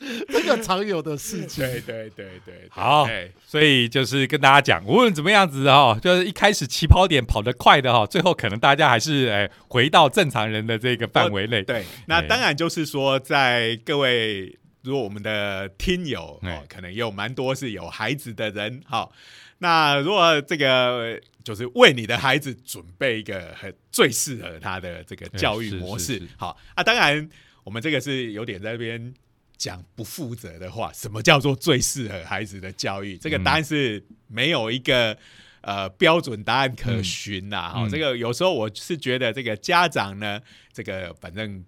[0.28, 3.30] 这个常有的事情，对对对对对，好哎。
[3.46, 11.62] 所以就是跟大家讲，无论怎么样子哈，就是一开始起跑点跑得快的哈，最后可能大家还是哎回到正常人的这个范围内。
[11.62, 19.12] 对，那当然就是说，在各位如果我们的听友哦哎，可能也有蛮多是有孩子的人，好，
[19.58, 27.28] 那如果这个就是为你的孩子准备一个很最适合他的这个教育模式好啊，当然
[27.64, 29.12] 我们这个是有点在那边。
[29.60, 33.18] 讲不负责的话，什么叫做最适合孩子的教育？
[33.18, 33.44] 这个嗯。
[33.44, 35.14] 答案是没有一个
[35.60, 40.40] 呃标准答案可循呐、哈、嗯这个有时候我是觉得这个家长呢，
[40.72, 41.62] 这个反正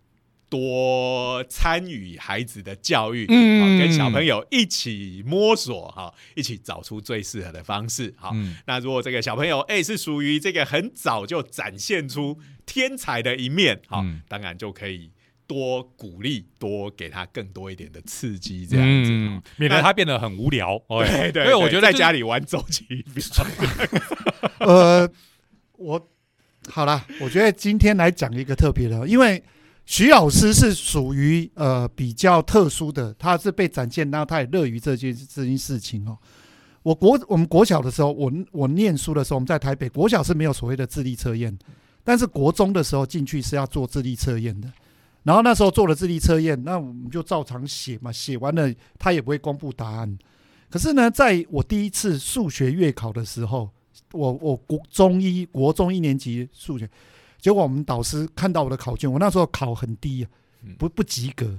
[0.49, 8.15] 多参与孩子的教育，跟小朋友一起摸索哈，一起找出最适合的方式。
[8.17, 14.23] 好，嗯，那如果这个小朋友哎、是属于这个很早就展现出天才的一面，好，嗯。
[14.29, 15.11] 当然就可以
[15.47, 19.11] 多鼓励，多给他更多一点的刺激，这样子。
[19.13, 20.75] 嗯，免得他变得很无聊。
[20.89, 22.85] 哦对对，因为我觉得在家里玩走棋
[23.15, 23.45] 比较
[24.61, 25.09] 呃，
[25.77, 26.09] 我
[26.69, 29.43] 好了，我觉得今天来讲一个特别的，因为
[29.85, 36.17] 徐老师是属于呃比较特殊的，他是被展现，然后他也乐于这件这件事情哦。
[36.83, 41.57] 我国我们国小的时候，我我念书的时候，我们在台北国小是没有所谓的智力测验，
[42.03, 44.69] 但是国中的时候进去是要做智力测验的。
[45.25, 50.19] 然后那时候做了智力测验，那我们就照常写嘛，写完了他也不会公布答案。
[50.69, 53.71] 可是呢，在我第一次数学月考的时候，
[54.13, 56.89] 我我国中一国中一年级数学，
[57.41, 60.27] 结果我们导师看到我的考卷，我那时候考很低
[60.79, 61.59] 不不及格。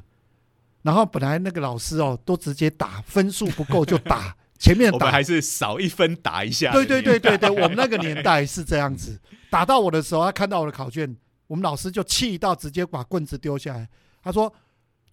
[0.81, 6.73] 然后本来那个老师哦，都直接打分数不够就打 前面打，我们还是少一分打一下。
[6.73, 9.17] 对对对对对，我们那个年代是这样子，
[9.49, 11.15] 打到我的时候，他看到我的考卷，
[11.47, 13.89] 我们老师就气到直接把棍子丢下来，
[14.21, 14.53] 他说。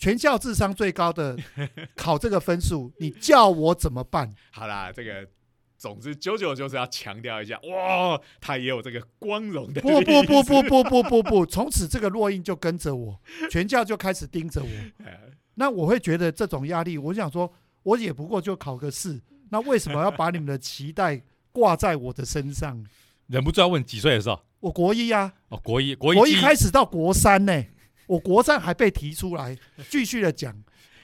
[0.02, 1.36] 全校智商最高的
[1.94, 4.34] 考这个分数，你叫我怎么办？
[4.50, 5.28] 好啦，这个
[5.76, 9.82] 总之九九就是要强调一下，哇，他也有这个光荣的。
[9.82, 13.20] 不不不不不不不不，从此这个落印就跟着我，
[13.50, 14.68] 全校就开始盯着我。
[15.52, 17.52] 那我会觉得这种压力，我想说，
[17.82, 19.20] 我也不过就考个试，
[19.50, 21.22] 那为什么要把你们的期待
[21.52, 22.82] 挂在我的身上？
[23.26, 24.40] 忍不住要问几岁的时候？
[24.60, 27.64] 我国一啊，哦，国一，国一开始到国三呢。
[28.06, 29.56] 我国三还被提出来
[29.88, 30.54] 继续的讲，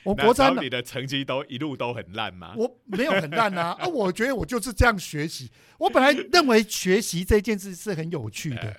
[0.02, 2.52] 我国三你的成绩都一路都很烂吗？
[2.56, 5.50] 我没有很烂啊， 啊，我觉得我就是这样学习。
[5.78, 8.76] 我本来认为学习这件事是很有趣的。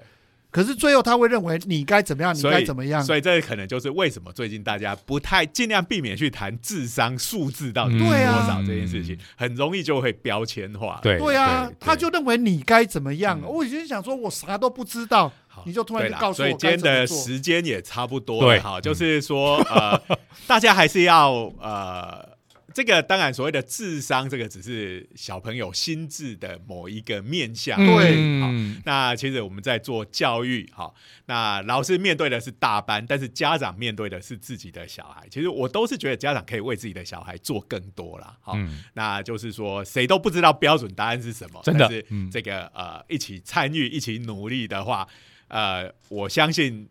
[0.49, 10.99] 可是最后他会认为你该怎么样，你该怎么样，所以这可能就是为什么最近大家不太尽量避免去谈智商数字到底多少这件事情，很容易就会标签化。
[11.03, 13.39] 对对啊，他就认为你该怎么样。
[13.43, 15.31] 我以前想说我啥都不知道，
[15.65, 16.47] 你就突然就告诉我。
[16.47, 20.01] 所以今天的时间也差不多了，好，就是说呃，
[20.47, 22.36] 大家还是要呃。
[22.77, 27.75] 这个当然，所谓的智商，这个只是小朋友心智的某一个面向。
[27.75, 28.51] 对，好，
[28.85, 30.93] 那其实我们在做教育，好，
[31.25, 35.27] 那老师面对的是大班，但是家长面对的是自己的小孩。
[35.31, 38.37] 其实我都是觉得家长可以为自己的小孩做更多了。
[38.41, 38.55] 好，
[38.93, 45.07] 那就是说，谁都不知道标准答案是什么，真的，是这个呃，一起参与、一起努力的话，
[45.47, 46.87] 呃，我相信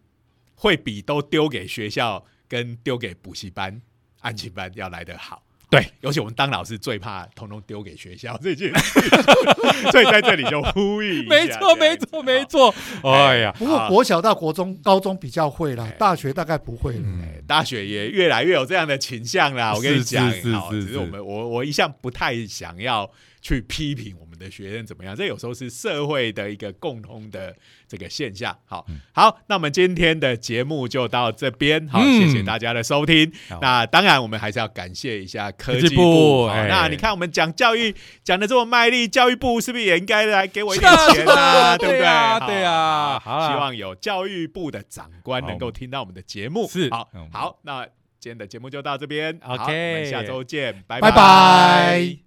[0.57, 3.81] 会比都丢给学校跟丢给补习班、
[4.19, 5.46] 安亲班要来得好。
[5.69, 9.01] 对，尤其我们当老师最怕通通丢给学校这件事，
[9.91, 12.75] 所以在这里就呼吁没错，没错，没错。
[13.03, 17.03] 哎呀，不过国小到国中、高中比较会了，大学大概不会了。
[17.47, 19.75] 大学也越来越有这样的倾向啦。
[19.75, 23.11] 我跟你讲，是是是，我们我我一向不太想要
[23.41, 27.57] 去批评我们的学生怎么样，这有时候是社会的一个共通的。
[27.89, 28.85] 这个现象，好
[29.15, 33.33] 好，那我们今天的节目就到这边，好，谢谢大家的收听。
[33.61, 36.49] 那当然，我们还是要感谢一下科技部。
[36.49, 41.79] 那你看，我们讲教育讲的这么卖力，教育部是不是也应该来给我一点 钱啊？
[41.79, 42.01] 对不对？
[42.47, 46.67] 对啊，好希望有教育部的长官能够听到我们的节目。
[46.69, 47.85] 是，好，好，那
[48.19, 49.39] 今天的节目就到这边。
[49.45, 52.26] OK，我们下周见，拜拜拜。